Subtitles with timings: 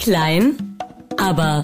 [0.00, 0.78] Klein,
[1.18, 1.62] aber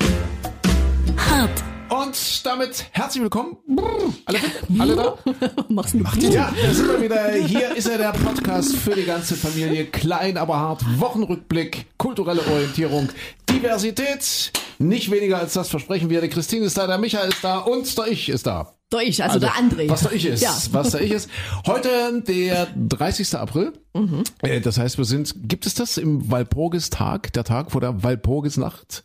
[1.16, 1.64] hart.
[1.88, 3.56] Und damit herzlich willkommen.
[3.66, 4.38] Brrr, Alle,
[4.78, 5.18] alle da?
[5.70, 6.22] Machst du Macht?
[6.22, 7.32] Ja, da sind wir wieder.
[7.32, 9.86] Hier ist er, der Podcast für die ganze Familie.
[9.86, 10.82] Klein, aber hart.
[11.00, 13.08] Wochenrückblick, kulturelle Orientierung,
[13.48, 14.52] Diversität.
[14.78, 16.20] Nicht weniger als das versprechen wir.
[16.20, 18.75] Die Christine ist da, der Michael ist da und der Ich ist da.
[18.90, 19.88] Doch ich, also, der André.
[19.88, 20.42] Was der Ich ist.
[20.42, 20.56] Ja.
[20.70, 21.28] Was der Ich ist.
[21.66, 23.34] Heute der 30.
[23.34, 23.72] April.
[23.94, 24.22] Mhm.
[24.42, 29.02] Äh, Das heißt, wir sind, gibt es das im Walpurgistag, der Tag vor der Walpurgisnacht?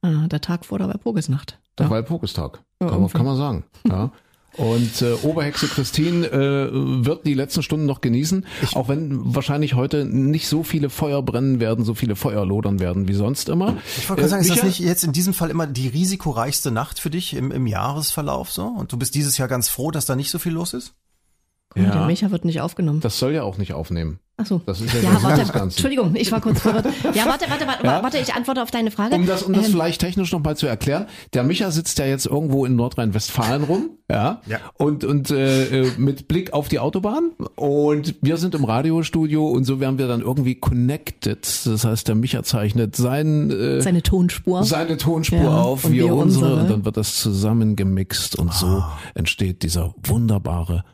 [0.00, 1.58] Ah, der Tag vor der Walpurgisnacht.
[1.78, 1.90] Der Ja.
[1.90, 3.64] Walpurgistag, Ja, kann, man, kann man sagen.
[3.86, 4.12] Ja.
[4.58, 6.68] Und äh, Oberhexe Christine äh,
[7.06, 8.44] wird die letzten Stunden noch genießen,
[8.74, 13.06] auch wenn wahrscheinlich heute nicht so viele Feuer brennen werden, so viele Feuer lodern werden
[13.06, 13.76] wie sonst immer.
[13.96, 16.98] Ich wollte gerade sagen, ist das nicht jetzt in diesem Fall immer die risikoreichste Nacht
[16.98, 18.66] für dich im, im Jahresverlauf so?
[18.66, 20.94] Und du bist dieses Jahr ganz froh, dass da nicht so viel los ist?
[21.76, 21.90] Und Ja.
[21.92, 22.98] der Micha wird nicht aufgenommen.
[23.00, 24.18] Das soll ja auch nicht aufnehmen.
[24.40, 24.60] Ach so.
[24.66, 25.68] Das ist ja, Ja, Sinn warte, des Ganzen.
[25.70, 26.86] Entschuldigung, ich war kurz verwirrt.
[27.12, 28.02] Ja, warte, warte, warte, Ja?
[28.04, 29.16] warte, ich antworte auf deine Frage.
[29.16, 32.24] Um das, um das Ähm, vielleicht technisch nochmal zu erklären, der Micha sitzt ja jetzt
[32.26, 34.58] irgendwo in Nordrhein-Westfalen rum, ja, Ja.
[34.74, 39.64] und, und äh, äh, mit Blick auf die Autobahn und wir sind im Radiostudio und
[39.64, 41.44] so werden wir dann irgendwie connected.
[41.66, 44.62] Das heißt, der Micha zeichnet sein, äh, seine Tonspur.
[44.62, 46.60] seine Tonspur Ja, auf, und wir wir unsere, unsere.
[46.62, 48.98] und dann wird das zusammengemixt und so Ah.
[49.14, 50.84] entsteht dieser wunderbare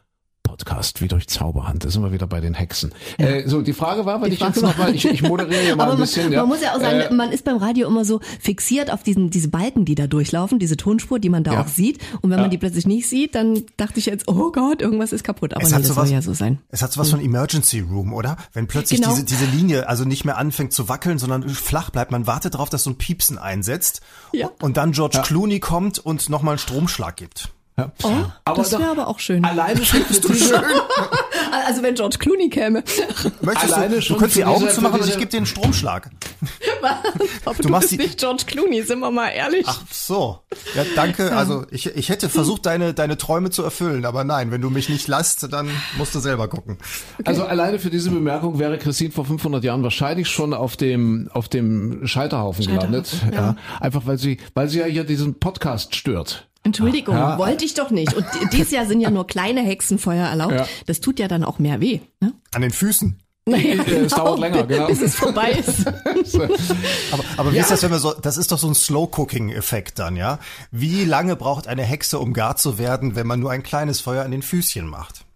[0.58, 1.84] Podcast wie durch Zauberhand.
[1.84, 2.92] Da sind wir wieder bei den Hexen.
[3.18, 5.66] Äh, so, die Frage war, weil Die ich jetzt Frage noch mal, ich, ich moderiere
[5.66, 6.24] ja mal Aber ein man, bisschen.
[6.26, 6.46] man ja.
[6.46, 9.48] muss ja auch sagen, Äh, man ist beim Radio immer so fixiert auf diesen, diese
[9.48, 11.62] Balken, die da durchlaufen, diese Tonspur, die man da Ja.
[11.62, 11.98] auch sieht.
[12.20, 12.42] Und wenn Ja.
[12.42, 15.54] man die plötzlich nicht sieht, dann dachte ich jetzt, oh Gott, irgendwas ist kaputt.
[15.54, 16.58] Aber Es nee, hat das soll ja so sein.
[16.68, 18.36] Es hat sowas von Emergency Room, oder?
[18.52, 19.12] Wenn plötzlich Genau.
[19.12, 22.70] diese, diese Linie also nicht mehr anfängt zu wackeln, sondern flach bleibt, man wartet darauf,
[22.70, 24.02] dass so ein Piepsen einsetzt
[24.32, 24.50] Ja.
[24.62, 27.50] und dann George Clooney kommt und nochmal einen Stromschlag gibt.
[27.76, 27.90] Ja.
[28.02, 28.08] Oh,
[28.44, 29.44] Aber das wäre aber auch schön.
[29.44, 30.62] Alleine schon für diese,
[31.66, 32.84] Also wenn George Clooney käme.
[33.40, 35.30] Möchtest Alleine du, schon du könntest die Augen diese- zu machen für und ich gebe
[35.30, 36.10] dir einen Stromschlag.
[37.44, 39.64] Aber Du du, machst bist die- nicht George Clooney, sind wir mal ehrlich.
[39.68, 40.40] Ach so.
[40.74, 41.34] Ja, danke.
[41.36, 44.88] Also ich, ich hätte versucht, deine, deine Träume zu erfüllen, aber nein, wenn du mich
[44.88, 45.68] nicht lasst, dann
[45.98, 46.78] musst du selber gucken.
[47.24, 51.48] Also alleine für diese Bemerkung wäre Christine vor 500 Jahren wahrscheinlich schon auf dem auf
[51.48, 53.40] dem Scheiterhaufen, gelandet, Scheiterhaufen, ja.
[53.40, 53.56] ja.
[53.80, 56.46] Einfach weil sie weil sie ja hier diesen Podcast stört.
[56.64, 57.38] Entschuldigung, Ja.
[57.38, 58.14] wollte ich doch nicht.
[58.14, 60.54] Und di- dieses Jahr sind ja nur kleine Hexenfeuer erlaubt.
[60.54, 60.66] Ja.
[60.86, 62.00] Das tut ja dann auch mehr weh.
[62.20, 62.32] Ne?
[62.52, 63.20] An den Füßen.
[63.46, 64.86] Naja, es dauert länger, genau.
[64.86, 65.86] bis es vorbei ist.
[67.12, 70.16] Aber, aber wie ist das, wenn wir so, das ist doch so ein Slow-Cooking-Effekt dann,
[70.16, 70.38] ja?
[70.70, 74.24] Wie lange braucht eine Hexe, um gar zu werden, wenn man nur ein kleines Feuer
[74.24, 75.26] an den Füßchen macht?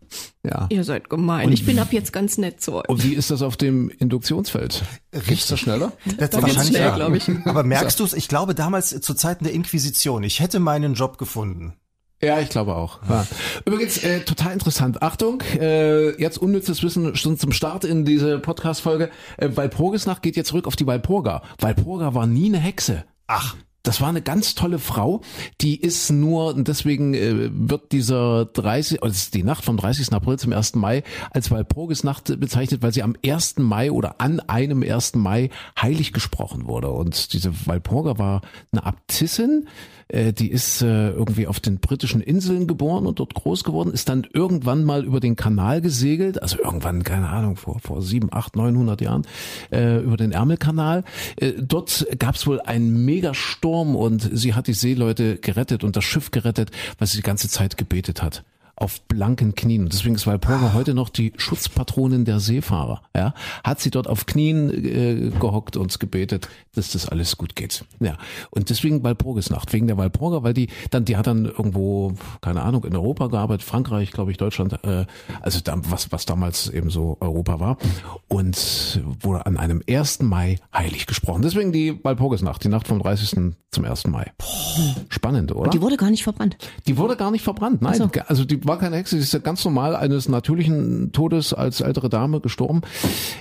[0.42, 0.66] Ja.
[0.70, 1.52] Ihr seid gemein.
[1.52, 2.88] ich bin ab jetzt ganz nett zu euch.
[2.88, 4.82] Und wie ist das auf dem Induktionsfeld?
[5.26, 5.92] Geht's da schneller?
[6.18, 7.28] Das Da geht's schnell, glaub ich.
[7.44, 8.12] Aber merkst du es?
[8.12, 11.74] Ich glaube damals zu Zeiten der Inquisition, ich hätte meinen Job gefunden.
[12.20, 12.98] Ja, ich glaube auch.
[13.08, 13.26] Ja.
[13.64, 15.02] Übrigens, äh, total interessant.
[15.02, 19.10] Achtung, äh, jetzt unnützes Wissen schon zum Start in diese Podcast-Folge.
[19.36, 21.42] Äh, Walpurgisnacht geht jetzt zurück auf die Walpurga.
[21.60, 23.04] Walpurga war nie eine Hexe.
[23.28, 23.54] Ach,
[23.88, 25.22] Das war eine ganz tolle Frau,
[25.62, 30.12] die ist nur, deswegen äh, wird dieser 30, oder es ist die Nacht vom 30.
[30.12, 30.74] April zum 1.
[30.74, 33.54] Mai als Walpurgisnacht bezeichnet, weil sie am 1.
[33.60, 35.14] Mai oder an einem 1.
[35.14, 35.48] Mai
[35.80, 36.90] heilig gesprochen wurde.
[36.90, 39.66] Und diese Walpurga war eine Abtissin,
[40.08, 44.08] äh, die ist äh, irgendwie auf den britischen Inseln geboren und dort groß geworden, ist
[44.08, 48.56] dann irgendwann mal über den Kanal gesegelt, also irgendwann, keine Ahnung, vor, vor sieben, acht,
[48.56, 49.26] neunhundert Jahren,
[49.70, 51.04] äh, über den Ärmelkanal.
[51.58, 56.30] Dort gab es wohl einen Megasturm und sie hat die Seeleute gerettet und das Schiff
[56.30, 58.44] gerettet, weil sie die ganze Zeit gebetet hat.
[58.80, 59.82] Auf blanken Knien.
[59.82, 63.02] Und deswegen ist Walpurga heute noch die Schutzpatronin der Seefahrer.
[63.14, 63.34] Ja,
[63.64, 67.84] hat sie dort auf Knien äh, gehockt und gebetet, dass das alles gut geht.
[67.98, 68.16] Ja,
[68.50, 72.84] und deswegen Walpurgisnacht, wegen der Walpurga, weil die dann, die hat dann irgendwo, keine Ahnung,
[72.84, 75.06] in Europa gearbeitet, Frankreich, glaube ich, Deutschland, äh,
[75.40, 77.78] also da, was was damals eben so Europa war
[78.28, 80.22] und wurde an einem 1.
[80.22, 81.42] Mai heilig gesprochen.
[81.42, 83.54] Deswegen die Walpurgisnacht, die Nacht vom 30.
[83.70, 84.06] zum 1.
[84.06, 84.32] Mai.
[85.08, 85.70] Spannend, oder?
[85.70, 86.56] Die wurde gar nicht verbrannt.
[86.86, 87.94] Die wurde gar nicht verbrannt, nein.
[87.94, 91.80] Ach Also die war keine Hexe, sie ist ja ganz normal eines natürlichen Todes als
[91.80, 92.82] ältere Dame gestorben.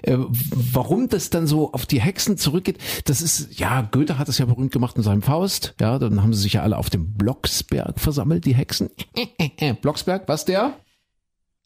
[0.01, 4.37] Äh, warum das dann so auf die Hexen zurückgeht, das ist, ja, Goethe hat es
[4.37, 5.75] ja berühmt gemacht in seinem Faust.
[5.79, 8.89] Ja, dann haben sie sich ja alle auf dem Blocksberg versammelt, die Hexen.
[9.81, 10.73] Blocksberg, was der?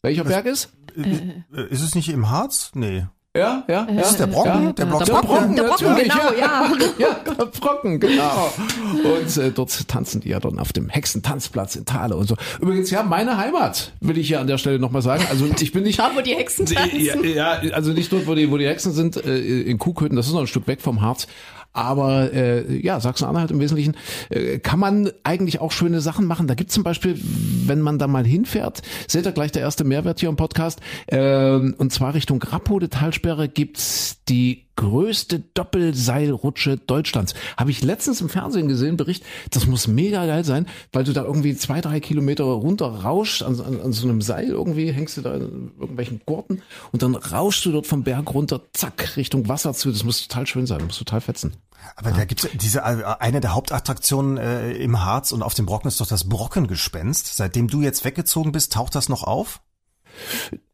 [0.02, 0.70] Welcher Berg ist?
[0.96, 2.72] Äh, Ist es nicht im Harz?
[2.74, 3.06] Nee.
[3.34, 4.02] Ja, ja, ja.
[4.02, 4.50] Ist der Brocken?
[4.50, 4.72] Ja.
[4.72, 5.22] Der Der Blocksberg?
[5.22, 6.70] Brocken, der Brocken, natürlich, genau, ja.
[6.98, 8.52] Ja, der Brocken, genau.
[9.04, 12.36] Und äh, dort tanzen die ja dann auf dem Hexentanzplatz in Thale und so.
[12.60, 15.24] Übrigens, ja, meine Heimat, will ich hier an der Stelle nochmal sagen.
[15.30, 15.98] Also ich bin nicht...
[15.98, 17.00] Da, wo die Hexen tanzen.
[17.00, 20.26] Ja, ja, also nicht dort, wo die, wo die Hexen sind, äh, in Kuhköthen, das
[20.26, 21.26] ist noch ein Stück weg vom Harz.
[21.72, 23.96] Aber äh, ja, Sachsen-Anhalt im Wesentlichen
[24.30, 26.46] äh, kann man eigentlich auch schöne Sachen machen.
[26.46, 27.18] Da gibt zum Beispiel,
[27.66, 31.52] wenn man da mal hinfährt, seht ihr gleich der erste Mehrwert hier im Podcast, äh,
[31.56, 37.34] und zwar Richtung Rappode Talsperre gibt's die größte Doppelseilrutsche Deutschlands.
[37.56, 41.24] Habe ich letztens im Fernsehen gesehen, Bericht, das muss mega geil sein, weil du da
[41.24, 45.22] irgendwie zwei, drei Kilometer runter rauschst an, an, an so einem Seil irgendwie, hängst du
[45.22, 49.74] da in irgendwelchen Gurten und dann rauschst du dort vom Berg runter, zack, Richtung Wasser
[49.74, 49.90] zu.
[49.90, 51.52] Das muss total schön sein, muss total fetzen.
[51.96, 52.16] Aber ja.
[52.16, 56.00] da gibt's diese äh, eine der Hauptattraktionen äh, im Harz und auf dem Brocken ist
[56.00, 57.36] doch das Brockengespenst.
[57.36, 59.60] Seitdem du jetzt weggezogen bist, taucht das noch auf?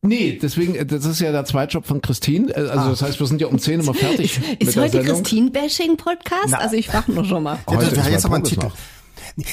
[0.02, 2.50] Nee, deswegen, äh, das ist ja der Zweitjob von Christine.
[2.50, 2.88] Äh, also ah.
[2.90, 4.38] das heißt, wir sind ja um 10 immer fertig.
[4.58, 6.54] ist, ist heute Christine-Bashing-Podcast?
[6.54, 7.58] Also ich frage nur schon mal.
[7.70, 8.66] Ja, das, jetzt aber einen Titel.
[8.66, 8.76] Noch.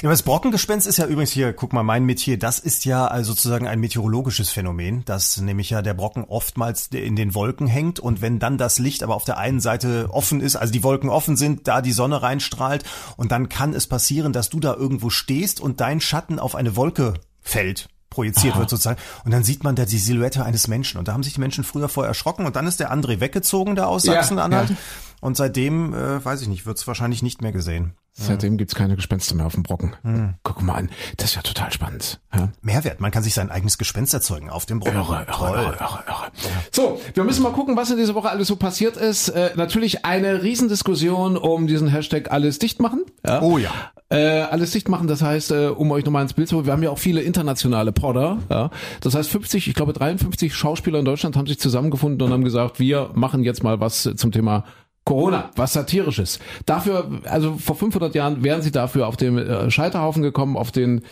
[0.02, 3.68] Das Brockengespenst ist ja übrigens hier, guck mal, mein Metier, das ist ja also sozusagen
[3.68, 8.40] ein meteorologisches Phänomen, dass nämlich ja der Brocken oftmals in den Wolken hängt und wenn
[8.40, 11.68] dann das Licht aber auf der einen Seite offen ist, also die Wolken offen sind,
[11.68, 12.84] da die Sonne reinstrahlt
[13.18, 16.76] und dann kann es passieren, dass du da irgendwo stehst und dein Schatten auf eine
[16.76, 18.62] Wolke fällt projiziert Aha.
[18.62, 19.00] wird sozusagen.
[19.26, 20.98] Und dann sieht man da die Silhouette eines Menschen.
[20.98, 22.46] Und da haben sich die Menschen früher vorher erschrocken.
[22.46, 24.70] Und dann ist der André weggezogen da aus Sachsen-Anhalt.
[24.70, 24.82] Ja, ja.
[25.26, 27.94] Und seitdem, äh, weiß ich nicht, wird es wahrscheinlich nicht mehr gesehen.
[28.12, 29.96] Seitdem gibt's keine Gespenster mehr auf dem Brocken.
[30.04, 30.36] Hm.
[30.44, 32.22] Guck mal an, das ist ja total spannend.
[32.34, 32.50] Ja?
[32.62, 35.00] Mehrwert, man kann sich sein eigenes Gespenst erzeugen auf dem Brocken.
[35.00, 36.32] Irre, irre, irre, irre, irre.
[36.72, 39.30] So, wir müssen mal gucken, was in dieser Woche alles so passiert ist.
[39.30, 43.02] Äh, natürlich eine Riesendiskussion um diesen Hashtag alles dicht machen.
[43.26, 43.42] Ja?
[43.42, 43.72] Oh ja.
[44.10, 46.74] Äh, alles dicht machen, das heißt, äh, um euch nochmal ins Bild zu holen, wir
[46.74, 48.38] haben ja auch viele internationale Podder.
[48.52, 48.70] Ja?
[49.02, 52.80] Das heißt, 50, ich glaube 53 Schauspieler in Deutschland haben sich zusammengefunden und haben gesagt,
[52.80, 54.64] wir machen jetzt mal was zum Thema
[55.06, 56.40] Corona, was satirisches.
[56.66, 61.04] Dafür, also vor 500 Jahren wären sie dafür auf den äh, Scheiterhaufen gekommen, auf den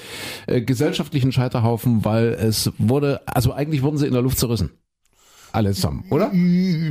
[0.48, 4.72] äh, gesellschaftlichen Scheiterhaufen, weil es wurde, also eigentlich wurden sie in der Luft zerrissen.
[5.52, 6.32] Alle zusammen, oder?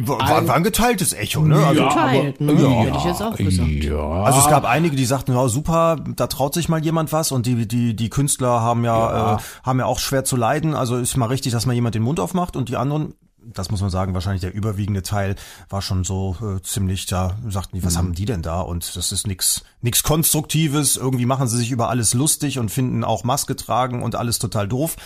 [0.06, 1.56] War, war ein geteiltes Echo, ne?
[1.66, 2.52] Also, Geteilt, ne?
[2.52, 3.68] Ja, hätte ich jetzt auch gesagt.
[3.68, 4.22] Ja.
[4.22, 7.46] Also es gab einige, die sagten, ja super, da traut sich mal jemand was und
[7.46, 9.34] die die die Künstler haben ja, ja.
[9.34, 10.76] Äh, haben ja auch schwer zu leiden.
[10.76, 13.14] Also ist mal richtig, dass mal jemand den Mund aufmacht und die anderen
[13.46, 15.36] das muss man sagen, wahrscheinlich der überwiegende Teil
[15.68, 17.98] war schon so äh, ziemlich, da sagten die, was mhm.
[17.98, 18.60] haben die denn da?
[18.60, 20.96] Und das ist nix, nix Konstruktives.
[20.96, 24.68] Irgendwie machen sie sich über alles lustig und finden auch Maske tragen und alles total
[24.68, 24.96] doof.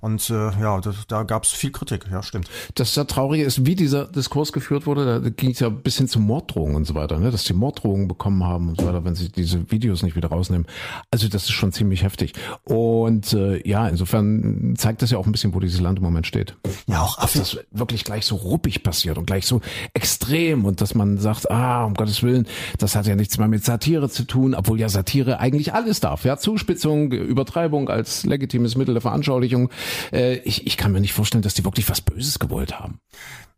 [0.00, 2.48] Und äh, ja, da, da gab es viel Kritik, ja, stimmt.
[2.74, 6.08] Das ja Traurige ist, wie dieser Diskurs geführt wurde, da ging es ja bis hin
[6.08, 7.30] zu Morddrohungen und so weiter, ne?
[7.30, 10.66] dass die Morddrohungen bekommen haben und so weiter, wenn sie diese Videos nicht wieder rausnehmen.
[11.10, 12.32] Also das ist schon ziemlich heftig.
[12.64, 16.26] Und äh, ja, insofern zeigt das ja auch ein bisschen, wo dieses Land im Moment
[16.26, 16.56] steht.
[16.86, 19.60] Ja, auch das wirklich gleich so ruppig passiert und gleich so
[19.94, 22.48] extrem und dass man sagt, ah, um Gottes Willen,
[22.78, 26.24] das hat ja nichts mehr mit Satire zu tun, obwohl ja Satire eigentlich alles darf.
[26.24, 29.70] Ja, Zuspitzung, Übertreibung als legitimes Mittel der Veranschaulichung.
[30.12, 32.98] Äh, ich, ich kann mir nicht vorstellen, dass die wirklich was Böses gewollt haben.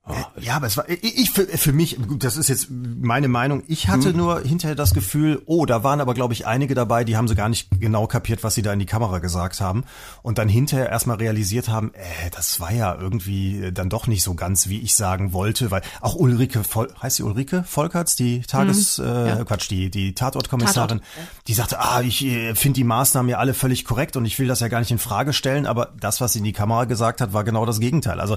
[0.09, 0.15] Oh.
[0.41, 3.89] Ja, aber es war, ich, für, für mich, gut, das ist jetzt meine Meinung, ich
[3.89, 4.17] hatte hm.
[4.17, 7.35] nur hinterher das Gefühl, oh, da waren aber, glaube ich, einige dabei, die haben so
[7.35, 9.85] gar nicht genau kapiert, was sie da in die Kamera gesagt haben
[10.23, 14.33] und dann hinterher erstmal realisiert haben, äh, das war ja irgendwie dann doch nicht so
[14.35, 16.63] ganz, wie ich sagen wollte, weil auch Ulrike,
[17.03, 19.05] heißt sie Ulrike Volkerts, die Tages, hm.
[19.05, 19.45] äh, ja.
[19.45, 21.39] Quatsch, die, die Tatortkommissarin, Tatort.
[21.49, 24.49] die sagte, ah, ich äh, finde die Maßnahmen ja alle völlig korrekt und ich will
[24.49, 27.21] das ja gar nicht in Frage stellen, aber das, was sie in die Kamera gesagt
[27.21, 28.21] hat, war genau das Gegenteil.
[28.21, 28.37] Also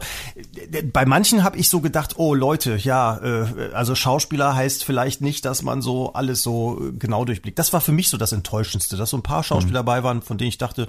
[0.71, 5.21] äh, bei manchen habe ich so gedacht, oh Leute, ja, äh, also Schauspieler heißt vielleicht
[5.21, 7.57] nicht, dass man so alles so äh, genau durchblickt.
[7.57, 9.85] Das war für mich so das Enttäuschendste, dass so ein paar Schauspieler mhm.
[9.85, 10.87] dabei waren, von denen ich dachte,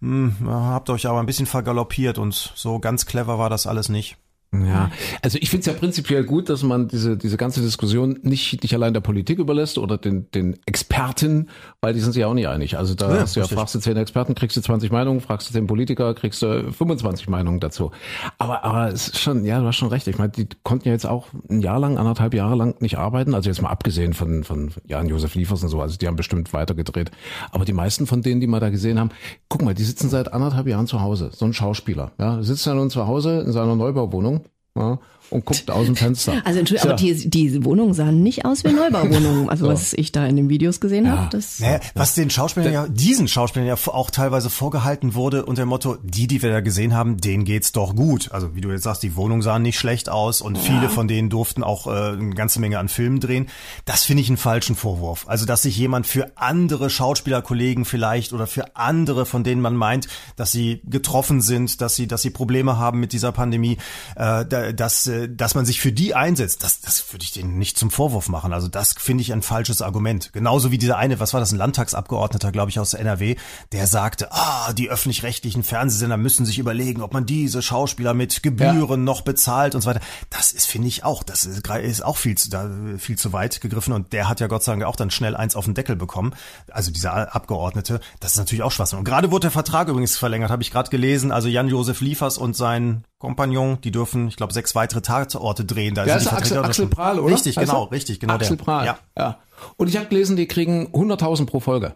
[0.00, 4.16] hm, habt euch aber ein bisschen vergaloppiert und so ganz clever war das alles nicht.
[4.62, 4.90] Ja,
[5.22, 8.74] also ich finde es ja prinzipiell gut, dass man diese, diese ganze Diskussion nicht, nicht
[8.74, 11.48] allein der Politik überlässt oder den, den Experten,
[11.80, 12.78] weil die sind sich ja auch nicht einig.
[12.78, 15.48] Also da ja, hast du ja, fragst du zehn Experten, kriegst du 20 Meinungen, fragst
[15.48, 17.90] du zehn Politiker, kriegst du 25 Meinungen dazu.
[18.38, 20.06] Aber, aber es ist schon, ja, du hast schon recht.
[20.06, 23.34] Ich meine, die konnten ja jetzt auch ein Jahr lang, anderthalb Jahre lang nicht arbeiten.
[23.34, 25.80] Also jetzt mal abgesehen von, von Jan-Josef Liefers und so.
[25.80, 27.10] Also die haben bestimmt weitergedreht.
[27.50, 29.10] Aber die meisten von denen, die wir da gesehen haben,
[29.48, 31.30] guck mal, die sitzen seit anderthalb Jahren zu Hause.
[31.32, 32.12] So ein Schauspieler.
[32.18, 34.43] Ja, sitzt ja nun zu Hause in seiner Neubauwohnung
[34.74, 34.98] ja,
[35.34, 36.40] und guckt aus dem Fenster.
[36.44, 39.50] Also Entschuldigung, aber die, die Wohnungen sahen nicht aus wie Neubauwohnungen.
[39.50, 39.72] Also so.
[39.72, 41.18] was ich da in den Videos gesehen ja.
[41.18, 41.30] habe.
[41.30, 45.70] Das naja, was den Schauspielern ja, diesen Schauspielern ja auch teilweise vorgehalten wurde unter dem
[45.70, 48.30] Motto, die, die wir da gesehen haben, denen geht's doch gut.
[48.30, 50.62] Also wie du jetzt sagst, die Wohnungen sahen nicht schlecht aus und ja.
[50.62, 53.48] viele von denen durften auch äh, eine ganze Menge an Filmen drehen.
[53.86, 55.24] Das finde ich einen falschen Vorwurf.
[55.26, 60.06] Also dass sich jemand für andere Schauspielerkollegen vielleicht oder für andere, von denen man meint,
[60.36, 63.78] dass sie getroffen sind, dass sie, dass sie Probleme haben mit dieser Pandemie,
[64.14, 67.78] äh, dass, äh, dass man sich für die einsetzt, das, das würde ich denen nicht
[67.78, 68.52] zum Vorwurf machen.
[68.52, 70.32] Also das finde ich ein falsches Argument.
[70.32, 73.36] Genauso wie dieser eine, was war das, ein Landtagsabgeordneter, glaube ich, aus NRW,
[73.72, 79.00] der sagte, ah, die öffentlich-rechtlichen Fernsehsender müssen sich überlegen, ob man diese Schauspieler mit Gebühren
[79.00, 79.04] ja.
[79.04, 80.00] noch bezahlt und so weiter.
[80.30, 83.60] Das ist, finde ich auch, das ist, ist auch viel zu, da, viel zu weit
[83.60, 85.96] gegriffen und der hat ja Gott sei Dank auch dann schnell eins auf den Deckel
[85.96, 86.34] bekommen.
[86.70, 88.98] Also dieser Abgeordnete, das ist natürlich auch Schwachsinn.
[88.98, 91.32] Und gerade wurde der Vertrag übrigens verlängert, habe ich gerade gelesen.
[91.32, 95.94] Also Jan-Josef Liefers und sein Kompagnon, die dürfen, ich glaube, sechs weitere Tatorte drehen.
[95.94, 97.32] Da Ja, ist Axel, Axel Prahl, oder?
[97.34, 97.92] Richtig, Heißt genau, er?
[97.92, 98.64] richtig, genau Axel der.
[98.64, 98.86] Prahl.
[98.86, 98.98] Ja.
[99.16, 99.38] ja.
[99.76, 101.94] Und ich habe gelesen, die kriegen 100.000 pro Folge.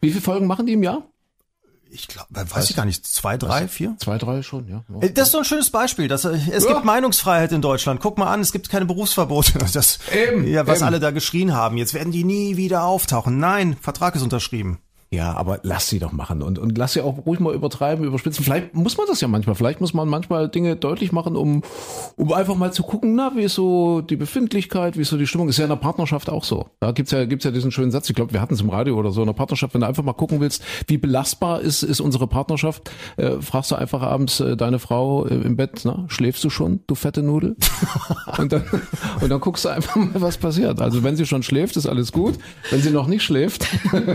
[0.00, 1.02] Wie viele Folgen machen die im Jahr?
[1.90, 3.96] Ich glaube, weiß ich gar nicht, zwei, drei, vier?
[3.98, 4.84] Zwei, drei schon, ja.
[5.00, 6.06] Äh, Das ist so ein schönes Beispiel.
[6.06, 6.74] Dass, äh, es Ja.
[6.74, 8.00] gibt Meinungsfreiheit in Deutschland.
[8.00, 9.58] Guck mal an, es gibt keine Berufsverbote.
[9.72, 10.86] Das, Eben, ja, was eben.
[10.86, 11.78] alle da geschrien haben.
[11.78, 13.38] Jetzt werden die nie wieder auftauchen.
[13.38, 14.78] Nein, Vertrag ist unterschrieben.
[15.10, 18.44] Ja, aber lass sie doch machen und, und lass sie auch ruhig mal übertreiben, überspitzen.
[18.44, 19.54] Vielleicht muss man das ja manchmal.
[19.54, 21.62] Vielleicht muss man manchmal Dinge deutlich machen, um,
[22.16, 25.26] um einfach mal zu gucken, na, wie ist so die Befindlichkeit, wie ist so die
[25.26, 25.48] Stimmung.
[25.48, 26.66] Ist ja in der Partnerschaft auch so.
[26.80, 28.96] Da gibt's ja, gibt's ja diesen schönen Satz, ich glaube, wir hatten es im Radio
[28.96, 32.00] oder so, in der Partnerschaft, wenn du einfach mal gucken willst, wie belastbar ist, ist
[32.00, 36.44] unsere Partnerschaft, äh, fragst du einfach abends äh, deine Frau äh, im Bett, na, schläfst
[36.44, 37.56] du schon, du fette Nudel?
[38.38, 38.64] und, dann,
[39.22, 40.82] und dann guckst du einfach mal, was passiert.
[40.82, 42.34] Also wenn sie schon schläft, ist alles gut.
[42.70, 43.66] Wenn sie noch nicht schläft,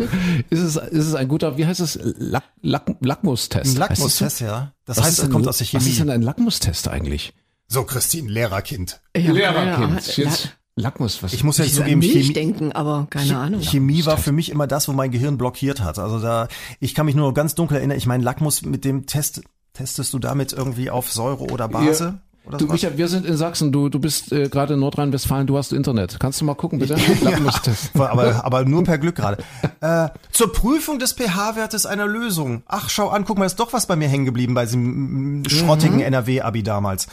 [0.52, 3.66] ist es, ist es ein guter, wie heißt es, Lack, Lack, Lackmustest.
[3.66, 3.80] Ein so?
[3.80, 4.74] Lackmustest, ja.
[4.86, 6.12] Das Was heißt, es kommt aus der Was ist denn Chemie.
[6.12, 7.34] ein Lackmustest eigentlich?
[7.68, 9.02] So, Christine, Lehrerkind.
[9.16, 10.18] Ja, Lehrerkind.
[10.18, 10.30] ja,
[10.76, 11.34] Lackmus, was?
[11.34, 13.62] Ich muss ja zugeben, Chemie, denken, aber keine Ahnung.
[13.62, 16.00] Chemie war für mich immer das, wo mein Gehirn blockiert hat.
[16.00, 16.48] Also da,
[16.80, 17.98] ich kann mich nur ganz dunkel erinnern.
[17.98, 22.20] Ich meine, Lackmus mit dem Test, testest du damit irgendwie auf Säure oder Base?
[22.46, 22.66] Oder Du?
[22.68, 26.20] Michael, wir sind in Sachsen, du, du bist äh, gerade in Nordrhein-Westfalen, du hast Internet.
[26.20, 26.96] Kannst du mal gucken, bitte?
[27.22, 27.92] Lackmustest.
[28.00, 29.42] aber, aber nur per Glück gerade.
[29.80, 32.64] Äh, zur Prüfung des pH-Wertes einer Lösung.
[32.68, 35.50] Ach, schau an, guck mal, ist doch was bei mir hängen geblieben bei diesem mm,
[35.50, 37.08] schrottigen NRW-Abi damals.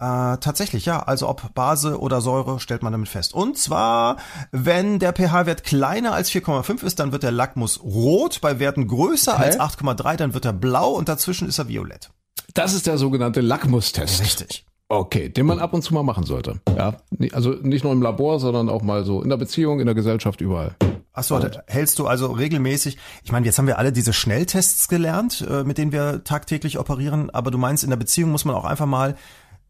[0.00, 1.02] Äh, tatsächlich, ja.
[1.02, 3.34] Also ob Base oder Säure stellt man damit fest.
[3.34, 4.16] Und zwar,
[4.50, 8.40] wenn der pH-Wert kleiner als 4,5 ist, dann wird der Lackmus rot.
[8.40, 9.44] Bei Werten größer Hä?
[9.44, 12.10] als 8,3, dann wird er blau und dazwischen ist er violett.
[12.54, 14.22] Das ist der sogenannte Lackmustest.
[14.22, 14.64] Richtig.
[14.92, 16.60] Okay, den man ab und zu mal machen sollte.
[16.76, 16.96] Ja,
[17.30, 20.40] also nicht nur im Labor, sondern auch mal so in der Beziehung, in der Gesellschaft,
[20.40, 20.74] überall.
[21.12, 25.62] Achso, hältst du also regelmäßig, ich meine, jetzt haben wir alle diese Schnelltests gelernt, äh,
[25.62, 28.86] mit denen wir tagtäglich operieren, aber du meinst, in der Beziehung muss man auch einfach
[28.86, 29.14] mal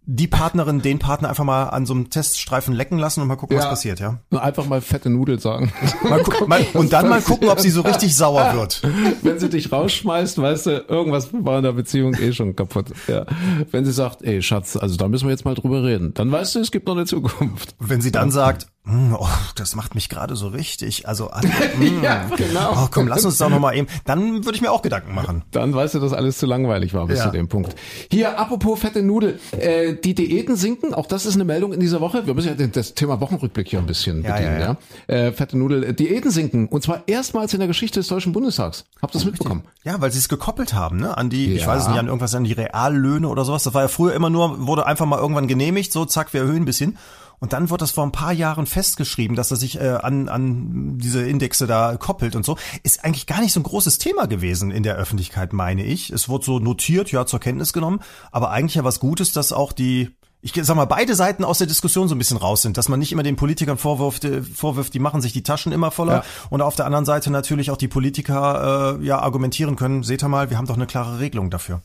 [0.06, 3.56] die Partnerin, den Partner einfach mal an so einem Teststreifen lecken lassen und mal gucken,
[3.56, 3.70] was Ja.
[3.70, 4.18] passiert, ja?
[4.30, 5.72] Einfach mal fette Nudel sagen.
[6.08, 8.82] Mal mal, und dann mal gucken, ob sie so richtig sauer wird.
[9.22, 12.86] Wenn sie dich rausschmeißt, weißt du, irgendwas war in der Beziehung eh schon kaputt.
[13.06, 13.26] Ja.
[13.70, 16.56] Wenn sie sagt, ey Schatz, also da müssen wir jetzt mal drüber reden, dann weißt
[16.56, 17.74] du, es gibt noch eine Zukunft.
[17.78, 21.30] Wenn sie dann sagt, "Hm, oh, das macht mich gerade so richtig, also,
[21.78, 22.72] hm, Ja, genau.
[22.84, 25.42] oh, komm, lass uns doch noch mal eben, dann würde ich mir auch Gedanken machen.
[25.50, 27.26] Dann weißt du, dass alles zu langweilig war bis Ja.
[27.26, 27.74] zu dem Punkt.
[28.10, 32.00] Hier, apropos fette Nudel, äh, die Diäten sinken, auch das ist eine Meldung in dieser
[32.00, 32.26] Woche.
[32.26, 34.60] Wir müssen ja das Thema Wochenrückblick hier ein bisschen Ja, bedienen.
[34.60, 34.76] Ja,
[35.14, 38.86] Äh, fette Nudel, äh, Diäten sinken und zwar erstmals in der Geschichte des Deutschen Bundestags.
[39.02, 39.62] Habt ihr das mitbekommen?
[39.84, 41.16] Ja, weil sie es gekoppelt haben, ne?
[41.16, 43.62] An die, ich weiß es nicht, an irgendwas an die Reallöhne oder sowas.
[43.64, 46.62] Das war ja früher immer nur, wurde einfach mal irgendwann genehmigt, so zack, wir erhöhen
[46.62, 46.96] ein bisschen.
[47.40, 50.98] Und dann wurde das vor ein paar Jahren festgeschrieben, dass er sich äh, an, an
[50.98, 52.56] diese Indexe da koppelt und so.
[52.82, 56.10] Ist eigentlich gar nicht so ein großes Thema gewesen in der Öffentlichkeit, meine ich.
[56.10, 58.00] Es wurde so notiert, ja, zur Kenntnis genommen.
[58.30, 60.10] Aber eigentlich ja was Gutes, dass auch die,
[60.42, 62.98] ich sag mal, beide Seiten aus der Diskussion so ein bisschen raus sind, dass man
[62.98, 66.24] nicht immer den Politikern vorwirft, äh, vorwirft die machen sich die Taschen immer voller Ja.
[66.50, 70.28] und auf der anderen Seite natürlich auch die Politiker äh, ja argumentieren können, seht ihr
[70.28, 71.80] mal, wir haben doch eine klare Regelung dafür.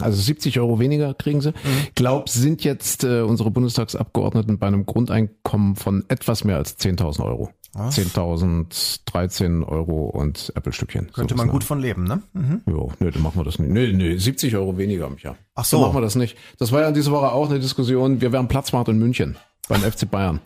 [0.00, 1.52] Also 70 Euro weniger kriegen sie.
[1.84, 7.24] Ich glaube, sind jetzt äh, unsere Bundestagsabgeordneten bei einem Grundeinkommen von etwas mehr als 10.000
[7.24, 7.50] Euro.
[7.76, 11.12] 10.000, 13 Euro und Apple-Stückchen.
[11.12, 12.20] Könnte So man gut von leben, ne?
[12.32, 12.62] Mhm.
[12.66, 13.70] Ja, nee, dann machen wir das nicht.
[13.70, 15.36] Nee, nee, 70 Euro weniger im Jahr.
[15.54, 15.76] Ach so.
[15.76, 16.36] Dann machen wir das nicht.
[16.58, 18.20] Das war ja diese Woche auch eine Diskussion.
[18.20, 19.36] Wir wären Platzwart in München
[19.68, 20.40] beim FC Bayern.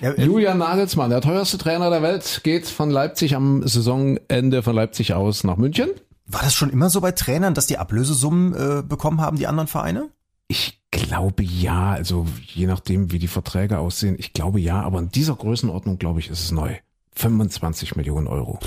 [0.00, 4.74] Ja, äh, Julian Nagelsmann, der teuerste Trainer der Welt, geht von Leipzig am Saisonende von
[4.74, 5.90] Leipzig aus nach München.
[6.26, 9.68] War das schon immer so bei Trainern, dass die Ablösesummen äh, bekommen haben, die anderen
[9.68, 10.10] Vereine?
[10.48, 15.10] Ich glaube ja, also je nachdem, wie die Verträge aussehen, ich glaube ja, aber in
[15.10, 16.76] dieser Größenordnung, glaube ich, ist es neu.
[17.14, 18.58] 25 Millionen Euro.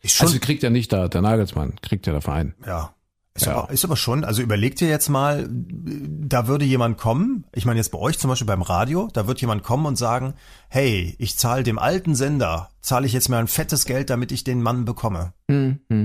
[0.00, 2.54] Ist schon, Also kriegt ja nicht da, der Nagelsmann, kriegt ja der Verein.
[2.66, 2.94] ja.
[3.34, 3.54] Ist, Ja.
[3.62, 7.78] Aber, ist aber schon, also überlegt ihr jetzt mal, da würde jemand kommen, ich meine
[7.78, 10.34] jetzt bei euch zum Beispiel beim Radio, da wird jemand kommen und sagen,
[10.68, 14.44] hey, ich zahle dem alten Sender, zahle ich jetzt mal ein fettes Geld, damit ich
[14.44, 15.32] den Mann bekomme.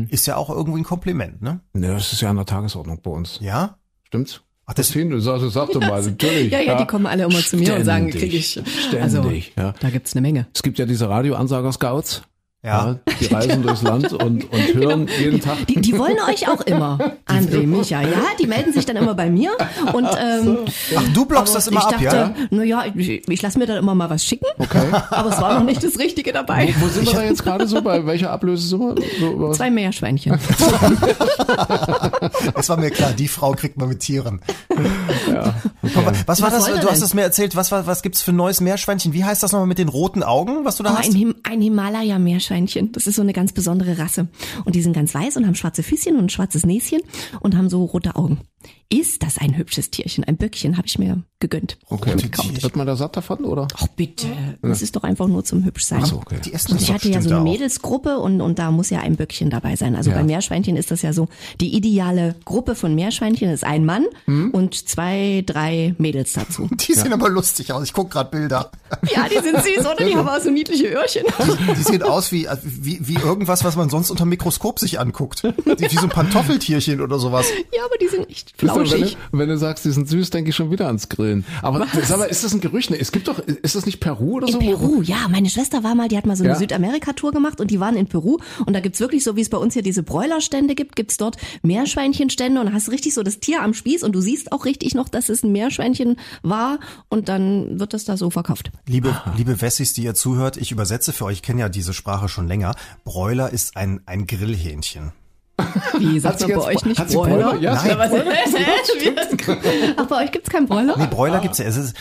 [0.10, 1.60] Ist ja auch irgendwie ein Kompliment, ne?
[1.74, 3.39] Ne, das ist ja an der Tagesordnung bei uns.
[3.41, 3.77] Ja?
[4.03, 4.41] Stimmt's?
[4.65, 6.51] Ach, das- Christine, du sagst, sag doch mal, natürlich.
[6.51, 8.51] Ja, ja, die kommen alle immer zu mir und sagen, krieg ich.
[8.88, 9.74] Ständig, Also, ja.
[9.79, 10.48] da gibt's eine Menge.
[10.53, 12.24] Es gibt ja diese Radioansager-Scouts.
[12.68, 12.98] Ja.
[13.22, 15.66] Die reisen durchs Land und, und hören jeden Tag.
[15.68, 18.02] Die, die wollen euch auch immer, André, Micha.
[18.02, 19.52] Ja, die melden sich dann immer bei mir
[19.94, 20.58] und ähm,
[20.94, 22.34] Ach, du blockst das immer ich ab, dachte, ja?
[22.50, 24.48] na ja, ich, ich lasse mir dann immer mal was schicken.
[24.58, 24.86] Okay.
[25.12, 26.74] Aber es war noch nicht das Richtige dabei.
[26.80, 27.82] Wo sind wir da jetzt gerade so?
[27.82, 28.96] Bei welcher Ablösesumme?
[29.20, 29.54] So?
[29.54, 30.38] Zwei Meerschweinchen.
[32.55, 34.41] Es war mir klar, die Frau kriegt man mit Tieren.
[35.29, 35.55] Ja,
[35.96, 36.79] Aber Was war Was das?
[36.81, 37.55] Du hast es mir erzählt.
[37.55, 39.13] Was war, was gibt's für ein neues Meerschweinchen?
[39.13, 41.07] Wie heißt das nochmal mit den roten Augen, was du da Oh, hast?
[41.10, 42.91] ein, Him ein Himalaya-Meerschweinchen.
[42.91, 44.27] Das ist so eine ganz besondere Rasse.
[44.65, 47.01] Und die sind ganz weiß und haben schwarze Füßchen und ein schwarzes Näschen
[47.39, 48.39] und haben so rote Augen.
[48.89, 50.24] Ist das ein hübsches Tierchen?
[50.24, 51.77] Ein Böckchen habe ich mir gegönnt.
[51.89, 52.15] Okay.
[52.15, 52.63] Tierchen.
[52.63, 53.67] Wird man da satt davon, oder?
[53.75, 54.27] Ach bitte,
[54.62, 56.00] das ist doch einfach nur zum hübsch sein.
[56.03, 56.38] Ach so, okay.
[56.46, 57.41] Die essen Und ich hatte ja so eine.
[57.41, 59.96] Mädelsgruppe und, und da muss ja ein Böckchen dabei sein.
[59.96, 60.15] Also Ja.
[60.15, 61.27] bei Meerschweinchen ist das ja so,
[61.60, 64.51] die ideale Gruppe von Meerschweinchen ist ein Mann Hm?
[64.51, 66.70] und zwei, drei Mädels dazu.
[66.88, 67.84] Die sehen aber lustig aus.
[67.84, 68.72] Ich guck gerade Bilder.
[69.13, 70.06] Ja, die sind süß, oder?
[70.06, 71.24] Die haben auch so niedliche Öhrchen.
[71.77, 75.44] Die sehen aus wie, wie, wie irgendwas, was man sonst unter dem Mikroskop sich anguckt.
[75.44, 77.48] Die, wie so ein Pantoffeltierchen oder sowas.
[77.75, 80.29] Ja, aber die sind echt Siehst du, Wenn du, wenn du sagst, die sind süß,
[80.29, 81.46] denke ich schon wieder ans Grillen.
[81.62, 82.89] Aber sag mal, ist das ein Gerücht?
[82.89, 84.60] Nee, Es gibt doch, ist das nicht Peru oder In so?
[84.60, 85.27] Peru, ja.
[85.29, 86.60] Meine Schwester war mal, die hat mal so eine Ja.
[86.60, 89.57] Südamerika-Tour gemacht und die waren in Peru und da gibt's wirklich so, wie es bei
[89.57, 93.39] uns hier diese Bräulerstände gibt, gibt's dort Meerschweinchenstände und da hast du richtig so das
[93.39, 96.79] Tier am Spieß und du siehst auch richtig noch, dass es ein Meerschweinchen war
[97.10, 98.72] und dann wird das da so verkauft.
[98.88, 102.27] Liebe, liebe Wessis, die ihr zuhört, ich übersetze für euch, ich kenne ja diese Sprache
[102.29, 102.74] schon länger.
[103.03, 105.12] Bräuler ist ein, ein Grillhähnchen.
[105.98, 107.12] Wie sagt man bei euch nicht hat?
[107.12, 107.98] Ja, Nein.
[107.98, 108.12] Was,
[109.98, 110.96] Ach, bei euch gibt's keinen Bräuler?
[110.98, 111.66] Nee, Bräuler gibt's ja.
[111.66, 111.96] Es ist,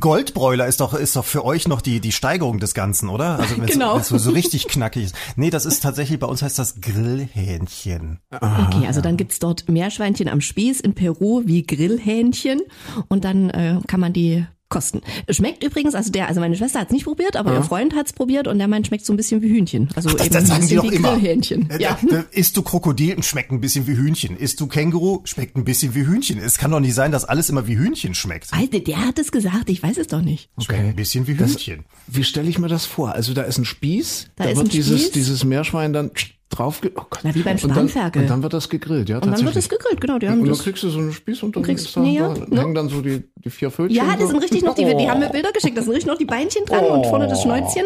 [0.00, 3.38] Goldbräuler ist doch, ist doch für euch noch die, die Steigerung des Ganzen, oder?
[3.38, 3.98] Also wenn's, Genau.
[3.98, 5.14] so, so richtig knackig ist.
[5.36, 8.20] Nee, das ist tatsächlich, bei uns heißt das Grillhähnchen.
[8.30, 12.62] Okay, also dann gibt's dort Meerschweinchen am Spieß in Peru wie Grillhähnchen
[13.08, 15.02] und dann äh, kann man die kosten.
[15.30, 18.48] Schmeckt übrigens, also der, also meine Schwester hat's nicht probiert, aber ihr Freund hat's probiert
[18.48, 19.88] und der meint, schmeckt so ein bisschen wie Hühnchen.
[19.94, 21.12] Also Das, eben das ein sagen die bisschen doch wie immer.
[21.12, 21.70] Grillhähnchen.
[21.70, 21.98] Äh, Ja.
[22.10, 24.36] äh, Isst du Krokodil, schmeckt ein bisschen wie Hühnchen.
[24.36, 26.38] Isst du Känguru, schmeckt ein bisschen wie Hühnchen.
[26.38, 28.48] Es kann doch nicht sein, dass alles immer wie Hühnchen schmeckt.
[28.52, 30.48] Alter, der hat es gesagt, ich weiß es doch nicht.
[30.58, 31.84] Schmeckt ein bisschen wie Das- Hühnchen.
[32.06, 33.12] Wie stelle ich mir das vor?
[33.12, 35.12] Also da ist ein Spieß, Da da, ist wird ein dieses, Spieß.
[35.12, 36.10] dieses Meerschwein dann
[36.50, 37.20] drauf oh Gott.
[37.24, 38.22] Na, wie beim und dann, Spanferkel.
[38.22, 39.78] und dann wird das gegrillt, ja, Und dann wird es tatsächlich.
[39.80, 40.18] gegrillt, genau.
[40.18, 42.00] Die haben und dann das, kriegst du so einen Spieß und dann, kriegst- ist da,
[42.00, 42.60] nee, ja, da ne?
[42.60, 43.96] hängen dann so die, die vier Fötchen.
[43.96, 45.08] ja, das sind richtig noch die, die Oh.
[45.08, 47.84] haben mir Bilder geschickt, da sind richtig noch die Beinchen dran und vorne das Schnäuzchen.